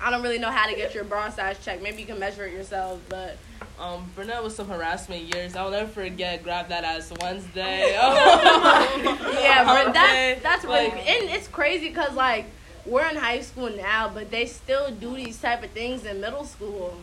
[0.00, 1.82] I don't really know how to get your bra size checked.
[1.82, 3.36] Maybe you can measure it yourself, but
[3.78, 5.54] Um, Burnett was some harassment years.
[5.56, 6.42] I'll never forget.
[6.42, 7.96] Grab that ass Wednesday.
[8.00, 9.38] Oh.
[9.42, 9.92] yeah, but Okay.
[9.92, 12.46] that's that's really Like- and it's crazy because like
[12.84, 16.44] we're in high school now, but they still do these type of things in middle
[16.44, 16.96] school.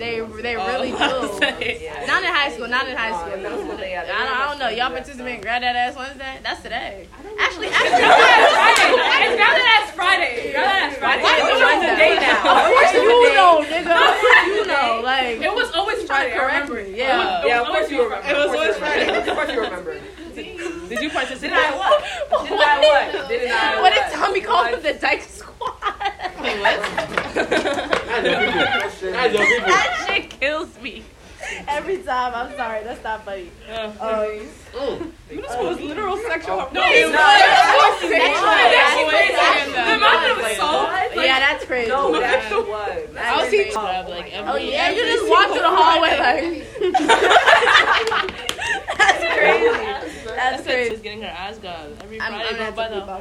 [0.00, 1.46] They they really Oh, do.
[1.60, 2.06] Yeah.
[2.08, 2.68] Not in high school.
[2.68, 3.34] Not in high school.
[3.36, 4.68] in middle I don't, I don't know.
[4.72, 5.42] Y'all participate in stuff.
[5.44, 6.40] Grab That Ass Wednesday?
[6.42, 7.06] That's today.
[7.38, 10.52] Actually, actually, grab that ass Friday.
[10.52, 11.22] Grab that ass Friday.
[11.22, 12.40] Why Don't you the day now.
[12.48, 13.92] Of course you know, nigga.
[13.92, 15.00] Of course you know.
[15.10, 16.32] Like, It was always Friday.
[16.32, 16.90] to correct remember.
[16.90, 16.96] me.
[16.98, 17.44] Yeah.
[17.44, 18.28] Yeah, of course you remember.
[18.28, 19.30] It was always you remember.
[19.30, 20.00] Of course you remember.
[20.88, 21.50] Did you participate?
[21.50, 22.48] Did I what?
[22.48, 23.28] Did I what?
[23.28, 23.94] Did I What what?
[23.94, 24.82] did Tommy call What?
[24.82, 25.49] The Dyke Squad.
[25.60, 26.80] Wait, what?
[27.34, 29.02] That's
[29.34, 29.62] your people.
[29.66, 31.04] That's that shit kills me.
[31.68, 32.34] Every time.
[32.34, 32.82] I'm sorry.
[32.84, 33.50] That's not funny.
[33.68, 33.90] Uh,
[34.78, 36.68] Um, Middle school was literal sexual.
[36.72, 37.14] no, it it's was.
[37.14, 37.38] not.
[38.00, 39.08] Sexual That's harassment.
[39.08, 39.26] way.
[39.72, 40.88] The amount of assault.
[41.16, 41.88] yeah, that's crazy.
[41.90, 43.08] No, that was.
[43.14, 43.62] That's I'll see.
[43.64, 43.74] crazy.
[43.74, 44.50] Grab like every.
[44.52, 46.66] Oh yeah, you just walk through the hallway like.
[49.00, 49.68] That's crazy.
[49.70, 50.66] That's That's it.
[50.66, 50.90] crazy.
[50.90, 52.48] She's getting her ass grabbed every I'm, Friday.
[52.48, 53.20] I'm go gonna by the keep our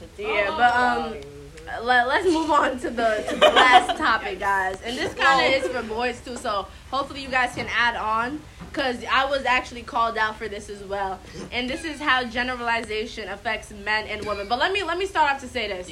[0.00, 0.08] home.
[0.18, 1.12] name Victoria, because which I'm- one?
[1.12, 1.54] Oh, actually, never mind.
[1.56, 4.80] Yeah, but um, let, let's move on to the to the last topic, guys.
[4.82, 8.40] And this kind of is for boys too, so hopefully you guys can add on
[8.70, 11.20] because I was actually called out for this as well.
[11.52, 14.48] And this is how generalization affects men and women.
[14.48, 15.90] But let me let me start off to say this: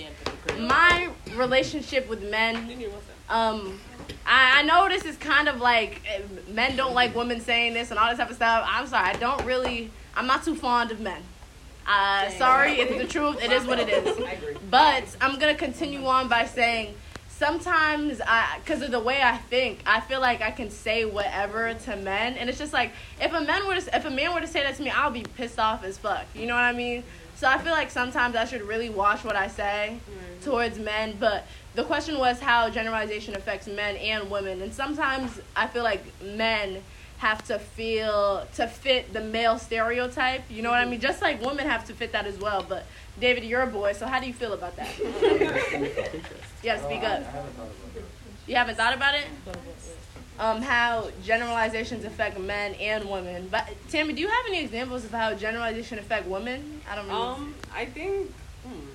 [0.59, 2.72] my relationship with men,
[3.28, 3.80] um.
[4.26, 7.90] I, I know this is kind of like eh, men don't like women saying this
[7.90, 8.64] and all this type of stuff.
[8.68, 9.90] I'm sorry, I don't really.
[10.14, 11.22] I'm not too fond of men.
[11.87, 13.43] Uh, sorry, it's the truth.
[13.43, 14.18] It is what it is.
[14.70, 16.95] But I'm gonna continue on by saying
[17.28, 21.74] sometimes I, because of the way I think, I feel like I can say whatever
[21.74, 24.41] to men, and it's just like if a man were to, if a man were
[24.41, 26.24] to say that to me, I'll be pissed off as fuck.
[26.35, 27.03] You know what I mean?
[27.37, 29.99] So I feel like sometimes I should really watch what I say
[30.45, 31.16] towards men.
[31.18, 36.05] But the question was how generalization affects men and women, and sometimes I feel like
[36.22, 36.83] men
[37.23, 40.43] have to feel to fit the male stereotype.
[40.51, 40.99] You know what I mean?
[40.99, 42.66] Just like women have to fit that as well.
[42.68, 42.85] But
[43.20, 44.89] David, you're a boy, so how do you feel about that?
[46.62, 47.18] Yeah, speak up.
[47.18, 48.03] I haven't thought about that.
[48.47, 49.25] You haven't thought about it?
[50.39, 53.49] Um, how generalizations affect men and women.
[53.51, 56.81] But Tammy, do you have any examples of how generalization affect women?
[56.89, 57.20] I don't know.
[57.20, 58.33] Um, I think.
[58.64, 58.87] Hmm,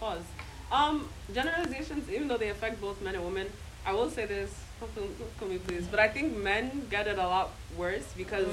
[0.00, 0.22] pause.
[0.72, 3.46] Um, generalizations, even though they affect both men and women,
[3.86, 4.52] I will say this.
[4.80, 5.86] Don't kill, don't kill me, please.
[5.88, 8.46] But I think men get it a lot worse because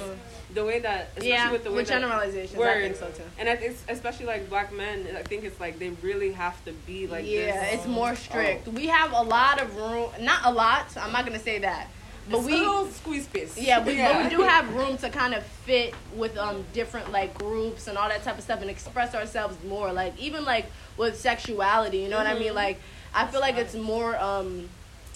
[0.54, 3.24] the way that, especially yeah, with the way with that, generalizations, I think so too.
[3.38, 6.72] and I think especially like black men, I think it's like they really have to
[6.72, 7.76] be like yeah, this.
[7.76, 8.68] it's more strict.
[8.68, 10.10] We have a lot of room.
[10.20, 10.86] Not a lot.
[10.98, 11.88] I'm not gonna say that.
[12.30, 13.56] But It's we a little squeeze space.
[13.56, 17.38] Yeah, we, but we do have room to kind of fit with um different like
[17.38, 19.94] groups and all that type of stuff and express ourselves more.
[19.94, 20.66] Like even like
[20.98, 22.56] with sexuality, you know what I mean?
[22.56, 22.80] Like
[23.14, 24.70] I feel like it's more um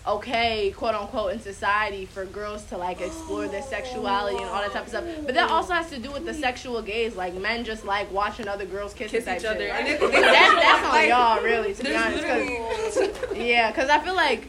[0.07, 4.71] okay, quote unquote, in society for girls to like explore their sexuality and all that
[4.71, 5.03] type of stuff.
[5.25, 7.15] But that also has to do with the sexual gaze.
[7.15, 9.99] Like men just like watching other girls kiss, kiss each other, and That,
[10.61, 12.23] that's on like, y'all, really, to be honest.
[12.23, 14.47] 'cause- yeah, because I feel like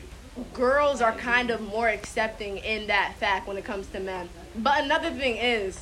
[0.55, 4.29] girls are kind of more accepting in that fact when it comes to men.
[4.57, 5.79] But another thing is,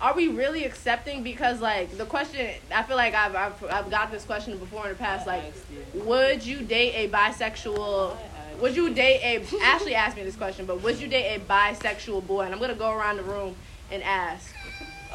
[0.00, 1.22] are we really accepting?
[1.24, 4.90] Because like the question, I feel like I've I've, I've got this question before in
[4.90, 5.26] the past.
[5.26, 5.42] Like,
[5.94, 8.16] would you date a bisexual?
[8.60, 9.44] Would you date a?
[9.62, 12.42] Ashley asked me this question, but would you date a bisexual boy?
[12.42, 13.54] And I'm gonna go around the room
[13.90, 14.52] and ask.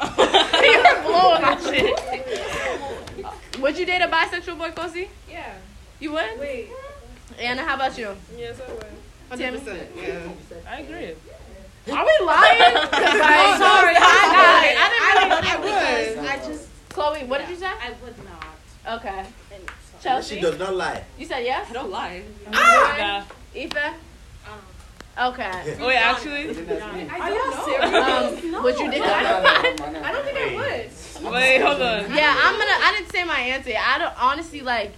[0.02, 2.00] You're blowing my shit.
[3.60, 5.08] Would you date a bisexual boy, Kosi?
[5.30, 5.54] Yeah.
[6.00, 6.38] You would?
[6.40, 6.68] Wait.
[7.38, 8.14] Anna, how about you?
[8.36, 9.38] Yes, I would.
[9.38, 9.54] Tim?
[10.68, 11.14] I agree.
[11.92, 12.74] Are we lying?
[12.74, 14.00] 'Cause I, sorry, I
[14.32, 14.64] lied.
[14.64, 14.76] would.
[14.80, 16.28] I didn't really I know would.
[16.28, 16.68] I just.
[16.90, 17.66] Chloe, what did you say?
[17.66, 18.43] I would not.
[18.88, 19.18] Okay.
[19.18, 21.02] And so- Chelsea, She does not lie.
[21.18, 21.68] you said yes.
[21.70, 22.22] I don't lie.
[22.52, 23.26] Ah!
[23.56, 23.76] Ife.
[23.76, 23.92] Um,
[25.16, 25.76] Okay.
[25.80, 27.08] Wait, actually, But then that's me.
[27.08, 28.54] Are y'all serious?
[28.54, 29.02] Um, would you date?
[29.02, 31.32] I don't think I would.
[31.32, 32.12] wait, hold on.
[32.14, 32.78] Yeah, I'm gonna.
[32.82, 33.70] I didn't say my answer.
[33.78, 34.92] I don't honestly like.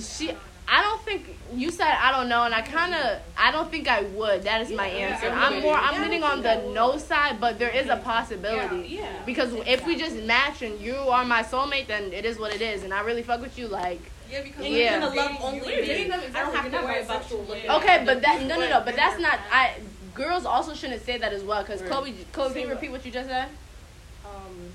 [0.00, 0.32] She.
[0.70, 3.20] I don't think you said I don't know, and I kind of.
[3.38, 4.42] I don't think I would.
[4.42, 5.30] That is my answer.
[5.30, 5.74] I'm more.
[5.74, 8.86] I'm leaning on the no side, but there is a possibility.
[8.88, 9.10] Yeah.
[9.24, 12.60] Because if we just match and you are my soulmate, then it is what it
[12.60, 13.66] is, and I really fuck with you.
[13.68, 14.00] Like,
[14.30, 14.90] Yeah, because and Yeah.
[14.90, 15.86] you're gonna love only you're me.
[15.86, 17.64] dating I don't have to you're not worry about you looking.
[17.64, 17.76] yeah.
[17.76, 19.38] okay, but that no, no, no, but that's not.
[19.50, 19.74] I
[20.14, 21.62] girls also shouldn't say that as well.
[21.62, 23.48] Because Chloe, Chloe, can you repeat what you just said?
[24.26, 24.72] Um,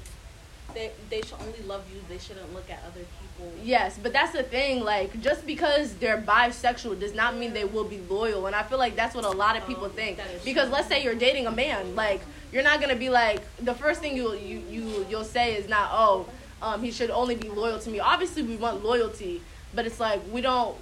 [0.73, 2.01] they they should only love you.
[2.09, 3.05] They shouldn't look at other
[3.51, 3.65] people.
[3.65, 4.83] Yes, but that's the thing.
[4.83, 8.77] Like, just because they're bisexual does not mean they will be loyal, and I feel
[8.77, 10.19] like that's what a lot of people Um, think.
[10.43, 10.73] Because true.
[10.75, 12.21] let's say you're dating a man, like
[12.51, 15.89] you're not gonna be like the first thing you you you you'll say is not
[15.91, 16.27] oh
[16.61, 17.99] um he should only be loyal to me.
[17.99, 19.41] Obviously, we want loyalty,
[19.73, 20.75] but it's like we don't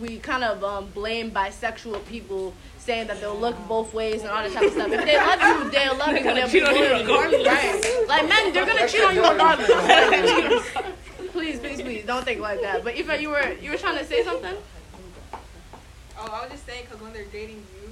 [0.00, 4.42] we kind of um blame bisexual people saying that they'll look both ways and all
[4.42, 4.90] that type of stuff.
[4.90, 7.00] If they love you, they'll love you and they'll be cheat on you loyal.
[7.00, 7.06] you.
[7.06, 7.46] regardless.
[7.46, 8.04] Right?
[8.08, 10.66] Like men, they're gonna cheat on you regardless.
[11.34, 12.84] please, please, please, don't think like that.
[12.84, 14.54] But Eva, you were you were trying to say something?
[16.16, 17.90] Oh, I was just saying because when they're dating you,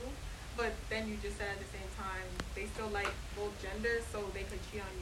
[0.57, 2.23] but then you just said at the same time
[2.55, 4.95] they still like both genders, so they could cheat on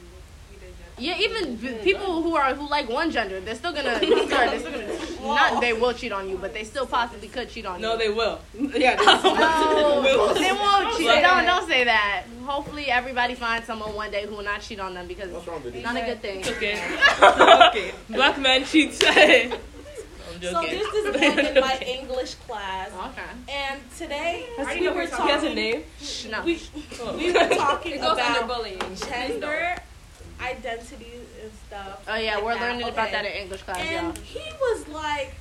[1.01, 4.71] Yeah, even people who are who like one gender, they're still gonna, sorry, they're still
[4.71, 7.85] gonna not they will cheat on you, but they still possibly could cheat on you.
[7.87, 8.39] No, they will.
[8.53, 11.07] Yeah, No, they oh, won't cheat.
[11.07, 12.23] Don't don't say that.
[12.45, 15.63] Hopefully, everybody finds someone one day who will not cheat on them because What's wrong
[15.63, 16.39] with it's not a good thing.
[16.47, 16.79] Okay.
[17.67, 17.91] okay.
[18.09, 19.01] Black man cheats.
[19.05, 19.51] I'm
[20.41, 20.69] So joking.
[20.79, 23.21] there's this woman in my English class, Okay.
[23.49, 25.55] and today already we were who you're He has a talking.
[25.55, 25.83] name.
[26.01, 26.41] Shh, no.
[26.43, 26.61] We,
[27.01, 27.17] oh.
[27.17, 28.81] we were talking It goes about bullying.
[28.95, 29.75] gender
[30.41, 32.03] identities and stuff.
[32.07, 32.61] Oh yeah, like we're that.
[32.61, 34.09] learning about that in English class, y'all.
[34.09, 35.35] And he was like,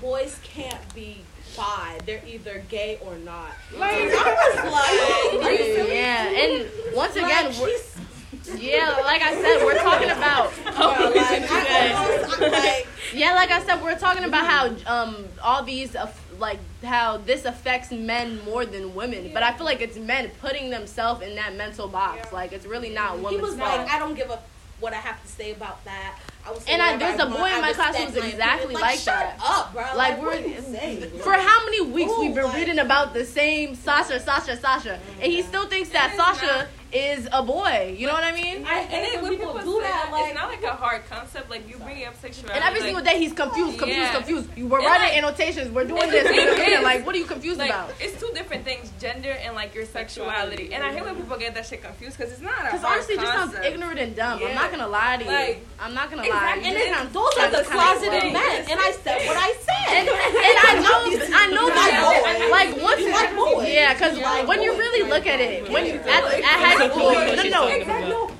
[0.00, 1.18] boys can't be
[1.56, 1.98] bi.
[2.06, 3.50] They're either gay or not.
[3.76, 5.88] Like, I was like, are you serious?
[5.88, 10.52] Yeah, and once again, Like, we're, yeah, like I said, we're talking about.
[10.66, 15.62] like, I almost, I'm like, Yeah, like I said, we're talking about how um all
[15.62, 19.96] these aff- like how this affects men more than women, but I feel like it's
[19.96, 22.32] men putting themselves in that mental box.
[22.32, 23.78] Like it's really not He women's was fault.
[23.78, 24.38] like, I don't give a
[24.80, 26.18] what I have to say about that.
[26.46, 27.38] I say And I- there's a want.
[27.38, 29.38] boy in my class who's exactly opinion." like shut that.
[29.42, 29.82] up, bro.
[29.82, 31.10] Like, Like, we're what are you saying?
[31.20, 34.98] for how many weeks Ooh, we've been like- reading about the same Sasha, Sasha, Sasha,
[35.22, 37.94] and he still thinks that Sasha is a boy.
[37.98, 38.64] You know what I mean?
[38.64, 40.04] I And hate then when when people people do that.
[40.06, 41.50] that, Like, it's not like a hard concept.
[41.50, 42.54] Like you bring up sexuality.
[42.54, 44.12] And every like, single day he's confused, confused, Yeah.
[44.14, 44.48] confused.
[44.56, 45.70] You- We're And writing like- annotations.
[45.70, 46.24] We're doing this.
[46.24, 46.82] We're doing that.
[46.82, 47.92] Like, what are you confused like about?
[48.00, 50.72] it's two different things: gender and like your sexuality.
[50.72, 52.92] And I hate when people get that shit confused because it's not a Because hard
[52.94, 54.40] honestly, it just sounds ignorant and dumb.
[54.44, 55.30] I'm not gonna lie to you.
[55.30, 56.28] Like- I'm not gonna lie.
[56.28, 56.62] Exactly.
[56.62, 58.32] You and just then sound- those are the closeted slow.
[58.32, 59.72] men, and I said what I said.
[59.94, 61.00] And, and I know,
[61.36, 62.48] I know that.
[62.50, 64.18] like once, You like yeah, because
[64.48, 67.12] when you really look at it, when you at, at high school,
[67.50, 68.30] no, no, no.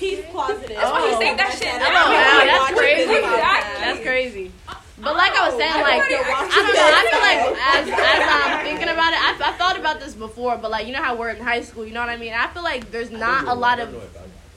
[0.00, 0.76] He's closeted.
[0.76, 0.92] That's oh.
[0.92, 2.08] why he's saying that shit Oh, now.
[2.08, 3.06] wow, that's crazy.
[3.06, 3.22] this.
[3.22, 4.52] That's crazy.
[5.02, 6.88] But like I was saying, I like I don't know.
[6.88, 7.40] I feel like
[7.74, 10.58] as as I'm thinking about it, I, I thought about this before.
[10.58, 12.32] But like you know how we're in high school, you know what I mean.
[12.34, 13.94] I feel like there's not a lot of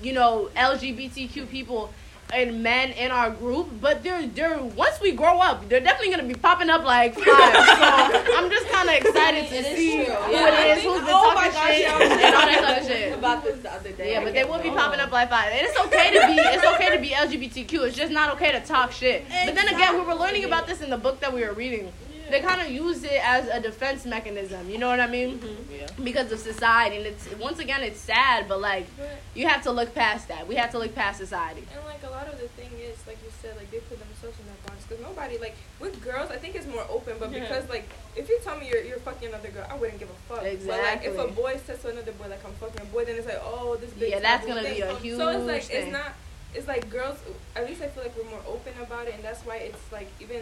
[0.02, 1.94] you know LGBTQ people
[2.34, 6.28] and men in our group, but they're they're once we grow up, they're definitely gonna
[6.28, 7.26] be popping up like flies.
[7.26, 10.14] So I'm just kind of excited to It is see true.
[10.14, 12.36] who Yeah, it is, who's been oh my talking gosh, shit, yeah, I was and
[12.36, 13.14] all that type of shit.
[13.18, 14.12] about this the other day.
[14.14, 14.76] Yeah, but they will be oh.
[14.76, 15.50] popping up like fire.
[15.52, 17.88] And it's okay to be it's okay to be LGBTQ.
[17.88, 19.26] It's just not okay to talk shit.
[19.46, 21.92] But then again, we were learning about this in the book that we were reading.
[22.34, 24.68] They kind of use it as a defense mechanism.
[24.68, 25.38] You know what I mean?
[25.38, 25.72] Mm-hmm.
[25.72, 25.88] Yeah.
[26.04, 28.88] Because of society, and it's once again it's sad, but like
[29.36, 30.48] you have to look past that.
[30.48, 31.64] We have to look past society.
[31.76, 34.40] And like a lot of the thing is, like you said, like they put themselves
[34.40, 36.32] in that box because nobody like with girls.
[36.32, 37.42] I think it's more open, but Yeah.
[37.42, 40.20] because like if you tell me you're you're fucking another girl, I wouldn't give a
[40.28, 40.40] fuck.
[40.66, 43.16] But like if a boy says to another boy like I'm fucking a boy, then
[43.18, 44.84] it's like oh this big Yeah, that's gonna be thing.
[44.84, 45.84] a huge So it's like thing.
[45.84, 46.14] it's not.
[46.56, 47.18] It's like girls.
[47.56, 50.10] At least I feel like we're more open about it, and that's why it's like
[50.20, 50.42] even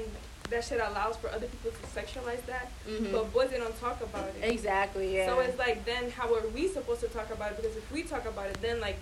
[0.52, 3.12] that shit allows for other people to sexualize that, Mhm.
[3.12, 4.44] but boys they don't talk about it.
[4.44, 5.16] Exactly.
[5.16, 5.26] Yeah.
[5.28, 7.58] So it's like then how are we supposed to talk about it?
[7.62, 8.98] Because if we talk about it, then like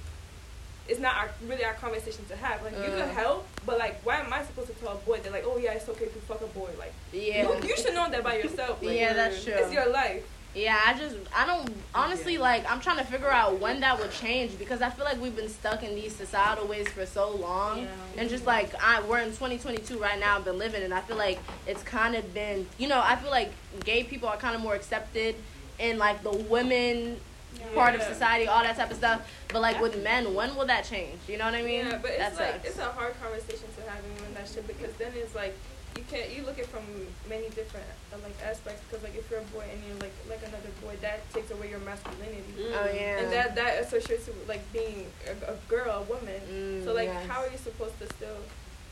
[0.88, 2.64] it's not our, really our conversation to have.
[2.64, 2.98] Like you Uh.
[2.98, 5.58] can help, but like why am I supposed to tell a boy that like oh
[5.58, 6.70] yeah it's okay to fuck a boy?
[6.78, 7.44] Like yeah.
[7.44, 8.82] you, you should know that by yourself.
[8.82, 9.54] Like, Yeah, that's true.
[9.54, 10.24] It's your life.
[10.56, 14.12] Yeah, I just I don't honestly like I'm trying to figure out when that would
[14.12, 17.84] change because I feel like we've been stuck in these societal ways for so long.
[17.84, 17.88] Yeah.
[18.18, 21.18] And just like I we're in 2022 right now, I've been living and I feel
[21.18, 23.52] like it's kind of been, you know, I feel like
[23.86, 25.36] gay people are kind of more accepted
[25.78, 27.18] in like the women
[27.74, 29.30] part of society, all that type of stuff.
[29.50, 31.18] But like with men, when will that change?
[31.28, 31.86] You know what I mean?
[31.86, 32.70] Yeah, but that it's like sucks.
[32.70, 35.56] it's a hard conversation to have even that shit because then it's like
[35.96, 36.84] you can't you look at it from
[37.28, 40.40] many different uh, like aspects because like if you're a boy and you're like like
[40.40, 42.44] another boy that takes away your masculinity.
[42.60, 43.20] oh yeah.
[43.20, 46.42] And that that associates with like being a, a girl, a woman.
[46.50, 47.28] Mm, so like, yes.
[47.28, 48.38] how are you supposed to still?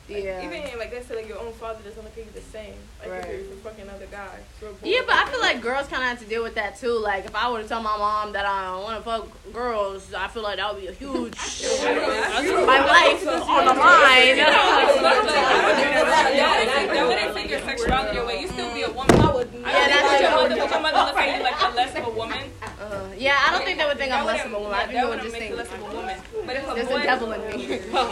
[0.09, 0.41] Like, yeah.
[0.45, 2.75] Even like I said, like your own father doesn't look at you the same.
[3.01, 3.19] Like Right.
[3.23, 4.39] if you're, if you're fucking another guy.
[4.61, 6.97] boy, Yeah, but I feel like girls kind of have to deal with that too.
[6.97, 10.27] Like, if I were to tell my mom that I want to fuck girls, I
[10.29, 11.35] feel like that would be a huge
[11.83, 14.37] my life on the line.
[15.67, 18.41] That wouldn't take your sexuality away.
[18.41, 19.15] You still be a woman.
[19.19, 20.37] I would Yeah, that's Would your true.
[20.41, 22.51] mother, would your mother look at you like a less of a woman?
[22.61, 24.73] Uh, yeah, I don't think they would think I'm less of a woman.
[24.73, 26.17] I think they that would wouldn't just make think you less of a woman.
[26.45, 27.67] But if a there's boy, a devil in me.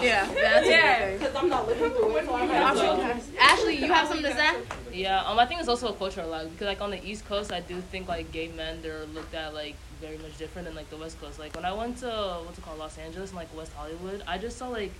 [0.05, 0.97] yeah, that's Yeah.
[0.97, 1.19] a good thing.
[1.19, 2.25] because I'm not living through it.
[2.25, 4.55] So I'm not Ashley, you have something to say?
[4.93, 7.51] Yeah, um, I think it's also a cultural lag because like on the East Coast,
[7.51, 10.89] I do think like gay men they're looked at like very much different than like
[10.89, 11.39] the West Coast.
[11.39, 12.07] Like when I went to
[12.45, 14.91] what's it called Los Angeles and like West Hollywood, I just saw like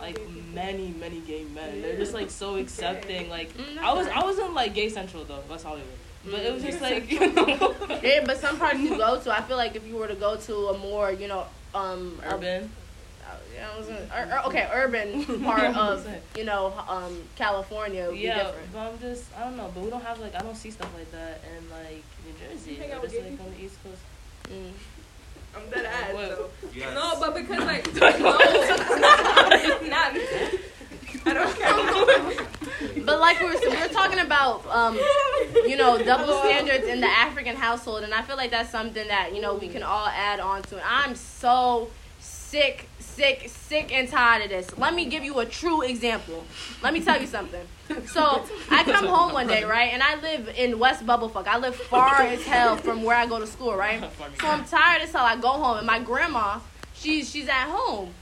[0.00, 0.18] like
[0.52, 1.82] many many gay men.
[1.82, 3.28] They're just like so accepting.
[3.28, 5.88] Like Mm, I was I wasn't like gay central though West Hollywood,
[6.24, 9.42] but it was just like you know Yeah, but some parts you go to, I
[9.42, 12.70] feel like if you were to go to a more, you know, um, urban.
[13.62, 16.06] Yeah, I was gonna, ur- ur- okay, urban part of,
[16.36, 18.72] you know, um, California would be Yeah, different.
[18.72, 20.92] but I'm just I don't know, but we don't have like I don't see stuff
[20.96, 22.74] like that in like New Jersey.
[22.74, 23.46] hang out Or with just like people?
[23.46, 24.02] on the East Coast.
[24.50, 24.72] Mm.
[25.54, 26.28] I'm dead ass What?
[26.30, 26.48] though.
[26.74, 26.94] Yes.
[26.94, 28.08] No, but because like no,
[29.88, 30.12] not.
[31.24, 32.46] I don't care.
[33.04, 34.96] But like we were, we were talking about, um,
[35.66, 39.34] you know, double standards in the African household, and I feel like that's something that
[39.34, 40.76] you know we can all add on to.
[40.76, 44.76] And I'm so sick, sick, sick and tired of this.
[44.78, 46.44] Let me give you a true example.
[46.82, 47.66] Let me tell you something.
[48.06, 51.46] So I come home one day, right, and I live in West Bubblefuck.
[51.46, 54.00] I live far as hell from where I go to school, right.
[54.40, 55.24] So I'm tired as hell.
[55.24, 56.60] I go home, and my grandma,
[56.94, 58.14] she's she's at home.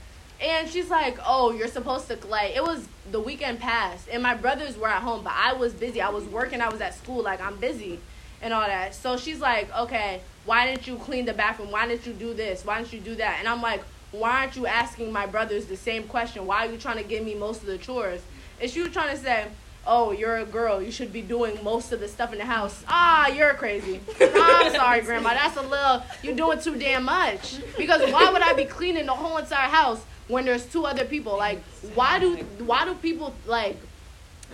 [0.43, 4.34] And she's like, "Oh, you're supposed to like." It was the weekend passed, and my
[4.34, 6.01] brothers were at home, but I was busy.
[6.01, 6.62] I was working.
[6.62, 7.22] I was at school.
[7.22, 8.01] Like I'm busy,
[8.41, 8.95] and all that.
[8.95, 11.70] So she's like, "Okay, why didn't you clean the bathroom?
[11.70, 12.64] Why didn't you do this?
[12.64, 13.82] Why didn't you do that?" And I'm like,
[14.13, 16.47] why aren't you asking my brothers the same question?
[16.47, 18.21] Why are you trying to give me most of the chores?
[18.61, 19.47] And she was trying to say,
[19.87, 20.83] oh, you're a girl.
[20.83, 22.85] You should be doing most of the stuff in the house.
[22.89, 24.01] Ah, you're crazy.
[24.21, 25.31] I'm sorry, Grandma.
[25.31, 27.59] That's a little, you're doing too damn much.
[27.77, 31.37] Because why would I be cleaning the whole entire house when there's two other people?
[31.37, 31.63] Like,
[31.95, 33.77] why do, why do people, like,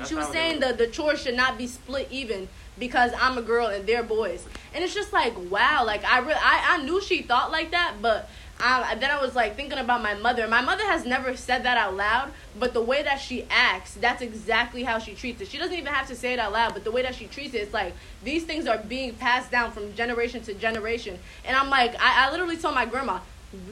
[0.06, 2.48] she was saying the, the chores should not be split even
[2.78, 4.46] because I'm a girl and they're boys.
[4.74, 7.94] And it's just like, wow, like, I, re- I, I knew she thought like that,
[8.02, 8.28] but
[8.58, 10.48] I, then I was like thinking about my mother.
[10.48, 14.22] My mother has never said that out loud, but the way that she acts, that's
[14.22, 15.48] exactly how she treats it.
[15.48, 17.54] She doesn't even have to say it out loud, but the way that she treats
[17.54, 17.92] it, it's like
[18.24, 21.18] these things are being passed down from generation to generation.
[21.44, 23.20] And I'm like, I, I literally told my grandma,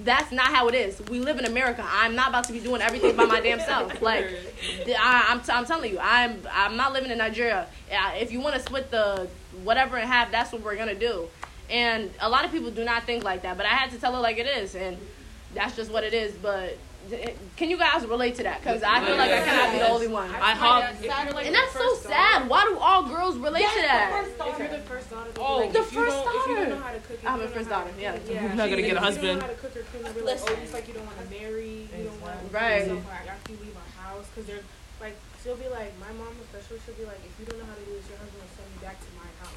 [0.02, 1.00] that's not how it is.
[1.08, 1.84] We live in America.
[1.86, 3.92] I'm not about to be doing everything by my damn self.
[4.02, 4.26] Like,
[4.86, 7.66] I, I'm, t- I'm telling you, I'm, I'm not living in Nigeria.
[7.90, 9.28] Uh, if you want to split the
[9.62, 11.28] whatever in half, that's what we're gonna do.
[11.70, 14.12] And a lot of people do not think like that, but I had to tell
[14.14, 14.96] her like it is, and
[15.54, 16.34] that's just what it is.
[16.34, 16.76] But
[17.56, 18.60] can you guys relate to that?
[18.60, 20.30] Because I feel like I cannot be the only one.
[20.30, 20.84] I hop.
[20.84, 22.48] And that's so sad.
[22.48, 24.24] Why do all girls relate to that?
[24.24, 26.66] If you're the first daughter, Oh, like, the first don't- don't daughter.
[26.68, 28.16] know how to cook, I'm a first daughter, to- yeah.
[28.28, 28.40] yeah.
[28.44, 29.40] I'm not gonna get a you husband.
[29.40, 31.06] don't know how to cook or clean, they'll be like, oh, it's like you don't
[31.06, 32.84] want to marry, you don't want to Right.
[32.88, 34.64] do stuff like after you leave our house, because they're
[35.00, 37.76] like, she'll be like, my mom especially, she'll be like, if you don't know how
[37.76, 38.96] to do this, your husband will send me back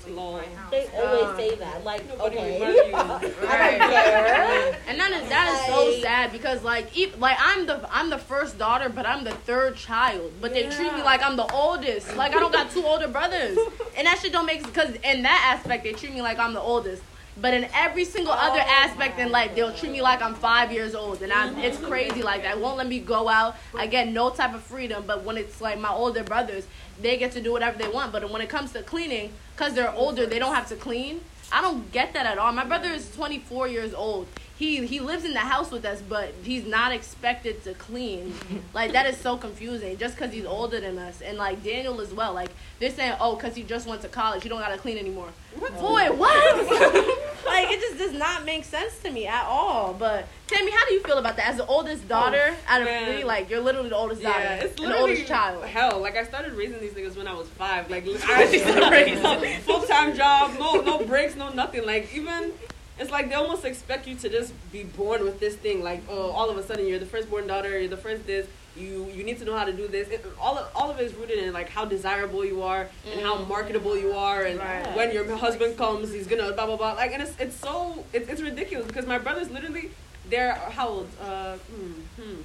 [0.08, 0.34] to my house, like Lol.
[0.34, 0.72] my house.
[0.72, 1.84] They always say that.
[1.84, 2.60] Like, Nobody okay.
[2.60, 2.96] will marry you.
[2.96, 4.78] I don't care.
[4.88, 8.18] And that is that is so sad because like e- like I'm the I'm the
[8.18, 10.34] first daughter, but I'm the third child.
[10.42, 12.16] But they treat me like I'm the oldest.
[12.16, 13.58] Like I don't got two older brothers,
[13.98, 16.62] and that shit don't make because in that aspect they treat me like I'm the
[16.62, 17.04] oldest.
[17.40, 20.72] But in every single other oh aspect in life, they'll treat me like I'm five
[20.72, 21.88] years old, and I, it's mm-hmm.
[21.88, 22.60] crazy like that.
[22.60, 23.58] Won't let me go out.
[23.76, 25.04] I get no type of freedom.
[25.06, 26.66] But when it's like my older brothers,
[27.02, 28.12] they get to do whatever they want.
[28.12, 31.22] But when it comes to cleaning, because they're older, they don't have to clean.
[31.52, 32.52] I don't get that at all.
[32.52, 34.28] My brother is 24 years old.
[34.58, 38.34] He he lives in the house with us, but he's not expected to clean.
[38.74, 39.98] like that is so confusing.
[39.98, 42.34] Just because he's older than us, and like Daniel as well.
[42.34, 42.50] Like
[42.80, 45.30] they're saying, oh, because he just went to college, you don't gotta clean anymore.
[45.60, 46.56] Boy, what?
[47.46, 49.94] like it just does not make sense to me at all.
[49.94, 51.50] But Tammy, how do you feel about that?
[51.50, 53.14] As the oldest oh, daughter out of man.
[53.14, 55.66] three, like you're literally the oldest daughter Yeah, it's and the literally oldest child.
[55.66, 56.00] hell.
[56.00, 57.92] Like I started raising these niggas when I was five.
[57.92, 61.86] Like I full time job, no no breaks, no nothing.
[61.86, 62.54] Like even
[63.00, 65.84] it's like they almost expect you to just be born with this thing.
[65.84, 68.48] Like oh, all of a sudden you're the firstborn daughter, you're the first this.
[68.76, 70.08] You you need to know how to do this.
[70.10, 73.22] It, all of, all of it is rooted in like how desirable you are and
[73.22, 74.96] how marketable you are, and Right.
[74.96, 76.94] when your husband comes, he's gonna blah blah blah.
[76.94, 79.92] Like and it's it's so it's it's ridiculous because my brothers literally.
[80.30, 81.08] They're how old?
[81.22, 82.42] Uh, hmm, hmm.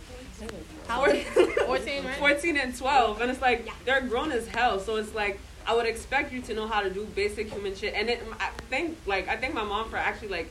[0.86, 1.16] How old?
[1.16, 2.14] 14, right?
[2.18, 5.86] 14 and 12 and it's like they're grown as hell so it's like i would
[5.86, 7.94] expect you to know how to do basic human shit.
[7.94, 10.48] And it, i think like i thank my mom for actually like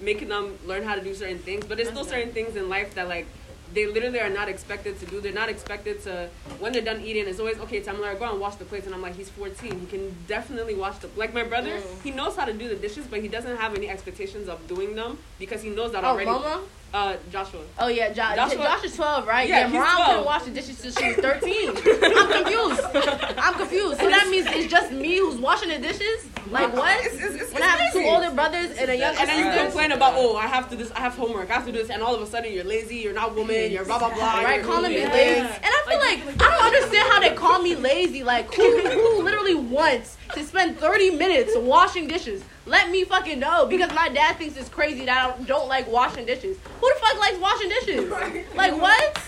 [0.00, 1.64] making them learn how to do certain things.
[1.66, 3.26] But there's still certain things in life that like
[3.72, 5.20] they literally are not expected to do.
[5.20, 8.56] They're not expected to when they're done eating it's always okay tamara go and wash
[8.56, 8.86] the plates.
[8.86, 11.96] And i'm like he's 14 he can definitely wash the like my brother oh.
[12.02, 14.94] he knows how to do the dishes but he doesn't have any expectations of doing
[14.94, 16.62] them because he knows that Oh, already Mama?
[16.92, 18.34] Uh joshua Oh yeah, Josh.
[18.36, 19.48] Joshua- Josh is twelve, right?
[19.48, 20.06] Yeah, Yeah, he's Mom 12.
[20.08, 21.68] couldn't wash the dishes till she was thirteen.
[21.70, 23.38] I'm confused.
[23.38, 24.00] I'm confused.
[24.00, 26.26] So that means it's just me who's washing the dishes?
[26.50, 26.98] Like what?
[27.06, 29.38] It's- it's- it's- when it's I have two older brothers and a younger And then
[29.56, 31.78] you complain about, oh, I have to this, I have homework, I have to do
[31.78, 34.40] this, and all of a sudden you're lazy, you're not woman, you're blah blah blah.
[34.42, 35.12] Right, calling me this.
[35.12, 38.24] lazy, and I feel like I don't understand how they call me lazy.
[38.24, 42.42] Like who, who literally wants to spend thirty minutes washing dishes?
[42.70, 46.24] Let me fucking know because my dad thinks it's crazy that I don't like washing
[46.24, 46.56] dishes.
[46.80, 48.08] Who the fuck likes washing dishes?
[48.54, 49.20] Like what?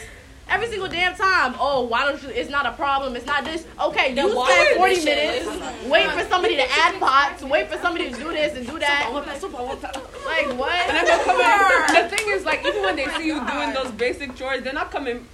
[0.48, 1.56] Every single damn time.
[1.58, 2.28] Oh, why don't you?
[2.28, 3.16] It's not a problem.
[3.16, 3.66] It's not this.
[3.80, 5.46] Okay, you spend forty dishes.
[5.46, 5.86] minutes.
[5.86, 7.42] Wait for somebody to add pots.
[7.42, 9.10] Wait for somebody to do this and do that.
[9.12, 10.70] Like what?
[10.70, 12.08] And then they'll.
[12.08, 14.92] The thing is, like, even when they see you doing those basic chores, they're not
[14.92, 15.26] coming.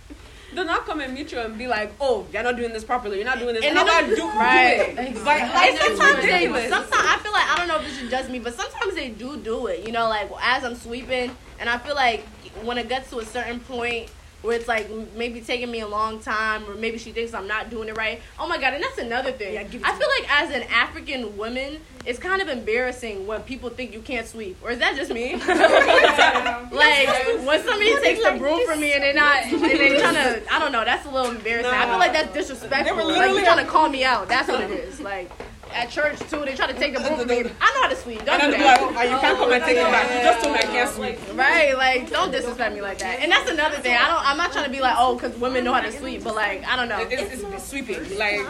[0.58, 3.18] They're not come and meet you and be like, "Oh, you're not doing this properly.
[3.18, 4.96] You're not doing this." And And, they I'm don't- like, do, right.
[4.96, 5.08] do it.
[5.10, 5.24] Exactly.
[5.54, 6.68] Like, Like sometimes they, ridiculous.
[6.68, 9.10] sometimes I feel like I don't know if this is just me, but sometimes they
[9.10, 9.86] do do it.
[9.86, 11.30] You know, like as I'm sweeping,
[11.60, 12.26] and I feel like
[12.64, 14.10] when it gets to a certain point
[14.42, 17.70] where it's like maybe taking me a long time, or maybe she thinks I'm not
[17.70, 18.20] doing it right.
[18.38, 19.58] Oh my god, and that's another thing.
[19.58, 24.00] I feel like as an African woman, it's kind of embarrassing when people think you
[24.00, 25.34] can't sweep, or is that just me?
[25.36, 27.08] like
[27.44, 30.58] when somebody takes the broom from me and they're not, and they're trying to, I
[30.58, 31.72] don't know, that's a little embarrassing.
[31.72, 32.96] I feel like that's disrespectful.
[32.96, 34.28] They were like you're trying to call me out.
[34.28, 35.00] That's what it is.
[35.00, 35.30] Like
[35.74, 37.38] at church too, they try to take the broom from me.
[37.38, 38.24] I know how to sweep.
[38.24, 38.80] Don't And do that.
[38.82, 40.08] like, oh, you can't come and take it back.
[40.14, 41.18] You just told me I can't sweep.
[41.38, 43.20] Right, like don't disrespect me like that.
[43.20, 43.94] And that's another thing.
[43.96, 44.24] I don't.
[44.28, 46.64] I'm not trying to be like, oh, because women know how to sweep, but like
[46.66, 46.98] I don't know.
[47.00, 48.18] It- It's, it's sweeping.
[48.18, 48.40] Like,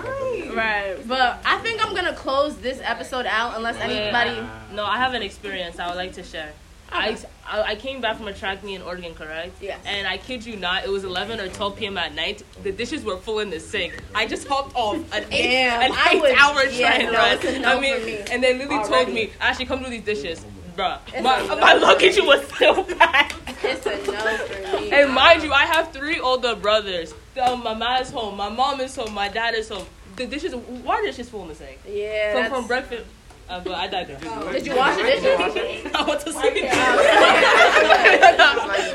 [0.55, 4.37] Right, but I think I'm gonna close this episode out unless anybody.
[4.75, 6.53] No, I have an experience I would like to share.
[6.91, 7.17] I,
[7.47, 9.57] I I came back from a track meet in Oregon, correct?
[9.61, 9.79] Yes.
[9.87, 11.99] And I kid you not, it was 11 or 12 p.m.
[11.99, 12.43] at night.
[12.63, 14.03] The dishes were full in the sink.
[14.15, 17.19] I just hopped off an eight, Damn, an I eight would- hour yeah, train no,
[17.19, 17.63] ride.
[17.63, 18.19] no I mean, me.
[18.31, 20.45] and they literally told me, Ashley, come do these dishes.
[20.77, 21.57] Bruh, It's my, no.
[21.59, 23.35] my luggage was still packed.
[23.65, 24.93] It's a no for me.
[24.93, 27.13] And mind you, I have three older brothers.
[27.43, 29.87] Um, my mom is home, my mom is home, my dad is home.
[30.17, 31.79] The dishes, why are dishes full in the sink?
[31.89, 32.33] yeah.
[32.49, 33.05] From, from breakfast.
[33.49, 34.21] Uh, but I digress.
[34.53, 35.25] Did you wash the dishes?
[35.95, 36.55] I went to sleep.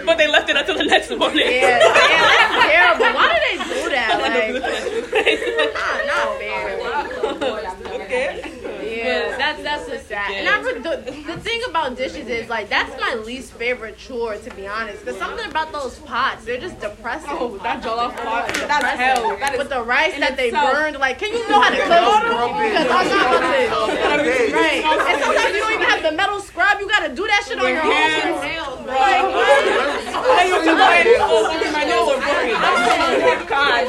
[0.05, 1.39] but they left it until the next morning.
[1.49, 3.15] Yeah, damn, that's terrible.
[3.17, 4.09] Why do they do that?
[4.23, 4.53] Like,
[5.73, 6.63] not, not fair.
[8.03, 8.62] okay.
[9.03, 10.31] Yeah, that's that's just sad.
[10.31, 14.35] And I re- the, the thing about dishes is like that's my least favorite chore
[14.37, 15.05] to be honest.
[15.05, 17.29] Cause something about those pots, they're just depressing.
[17.31, 19.35] Oh, that jollof pot, that's hell.
[19.37, 20.71] That is With the rice that they itself.
[20.73, 21.89] burned, like, can you know how to cook?
[22.63, 24.53] Because I'm not about to.
[24.53, 24.83] Right.
[24.83, 26.79] And sometimes you don't even have the metal scrub.
[26.79, 28.87] You gotta do that shit on your own.
[28.87, 29.23] Like,
[30.23, 31.17] I used to buy it.
[31.19, 32.55] Oh, my nails are broken.
[32.55, 33.83] Oh, God.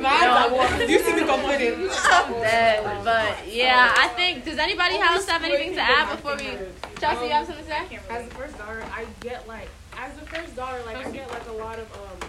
[0.00, 1.88] Man, you see me complaining.
[3.04, 4.29] But yeah, I think.
[4.38, 6.50] Does anybody else have anything to add before we?
[7.00, 7.98] Chelsea, you have something to say?
[8.08, 11.46] As the first daughter, I get like, as the first daughter, like I get like
[11.48, 12.28] a lot of um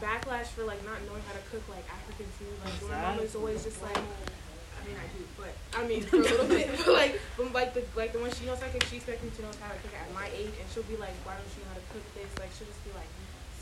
[0.00, 2.54] backlash for like not knowing how to cook like African food.
[2.64, 6.16] Like my mom is always just like, I mean I do, but I mean for
[6.16, 8.72] a little bit, but like, but like the like the one she knows how to
[8.78, 10.96] cook, she expects me to know how to cook at my age, and she'll be
[10.96, 12.30] like, why don't you know how to cook this?
[12.38, 13.10] Like she'll just be like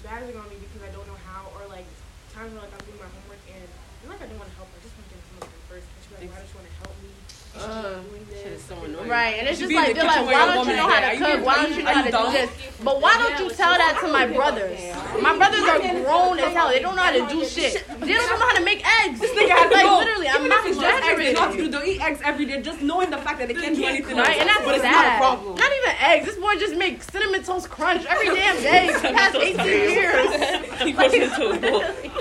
[0.03, 1.87] spazzing on me because I don't know how, or like
[2.35, 4.69] times where like I'm doing my homework and I'm like I don't want to help
[4.75, 5.87] I just want to get some of first.
[5.89, 7.11] And she'll be like, why don't you want to help me?
[7.55, 9.09] Uh, be doing Shit is so annoying.
[9.09, 11.47] Right, and it's You just like they're like, why don't you know how to cook?
[11.47, 12.51] Why don't you- you know how to do this?
[12.83, 14.81] But why don't you tell that to my brothers?
[15.23, 16.69] My brothers are grown as hell.
[16.69, 17.87] They don't know how to do shit.
[18.01, 19.21] They don't know how to make eggs.
[19.21, 21.35] This nigga has like literally, I'm not if it's just eggs, they exaggerating.
[21.35, 21.69] know how to do.
[21.71, 24.37] They'll eat eggs every day, just knowing the fact that they can't do anything Right,
[24.41, 25.55] and that's but it's not a problem.
[25.55, 26.27] Not even eggs.
[26.27, 30.29] This boy just makes cinnamon toast crunch every damn day for the past 18 years.
[30.85, 31.85] He pushed into a bowl.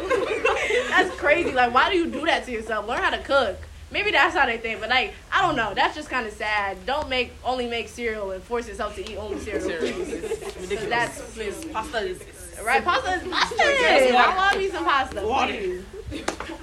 [0.96, 1.52] That's crazy.
[1.52, 2.88] Like, why do you do that to yourself?
[2.88, 3.58] Learn how to cook.
[3.91, 5.74] Maybe that's how they think, but like, I don't know.
[5.76, 6.84] That's just kind of sad.
[6.88, 9.68] Don't make only make cereal and force yourself to eat only cereal.
[9.70, 10.86] Please.
[10.89, 11.20] That's
[11.72, 12.24] Pasta is.
[12.66, 12.84] right.
[12.84, 13.56] Pasta is pasta.
[13.60, 15.22] I love me some pasta.
[15.22, 16.54] Please.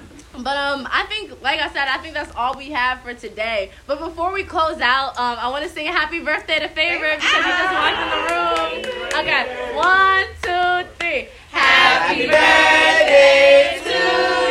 [0.42, 3.70] But um, I think, like I said, I think that's all we have for today.
[3.86, 7.16] But before we close out, um, I want to sing a happy birthday to Favorite
[7.16, 9.00] because he just walked in the room.
[9.20, 11.28] Okay, one, two, three.
[11.50, 14.00] Happy birthday to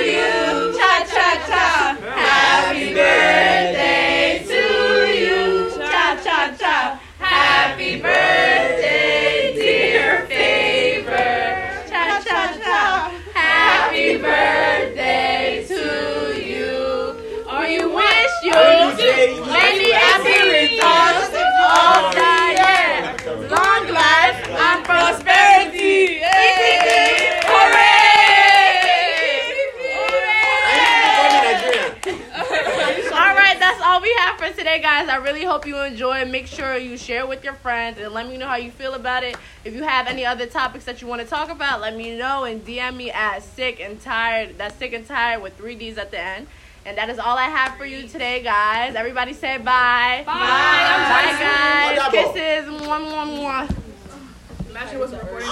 [0.06, 1.98] you, cha cha cha.
[2.16, 3.99] Happy birthday
[33.12, 35.10] All right, that's all we have for today, guys.
[35.10, 36.26] I really hope you enjoy.
[36.26, 39.24] Make sure you share with your friends and let me know how you feel about
[39.24, 39.36] it.
[39.64, 42.44] If you have any other topics that you want to talk about, let me know
[42.44, 44.58] and DM me at sick and tired.
[44.58, 46.48] That's sick and tired with three D's at the end.
[46.90, 48.96] And that is all I have for you today, guys.
[48.96, 50.24] Everybody say bye.
[50.26, 50.34] Bye.
[50.34, 52.10] Bye, guys.
[52.10, 52.66] Kisses.
[52.82, 53.70] Mwah, mwah, mwah.
[54.72, 55.48] Imagine it wasn't recording.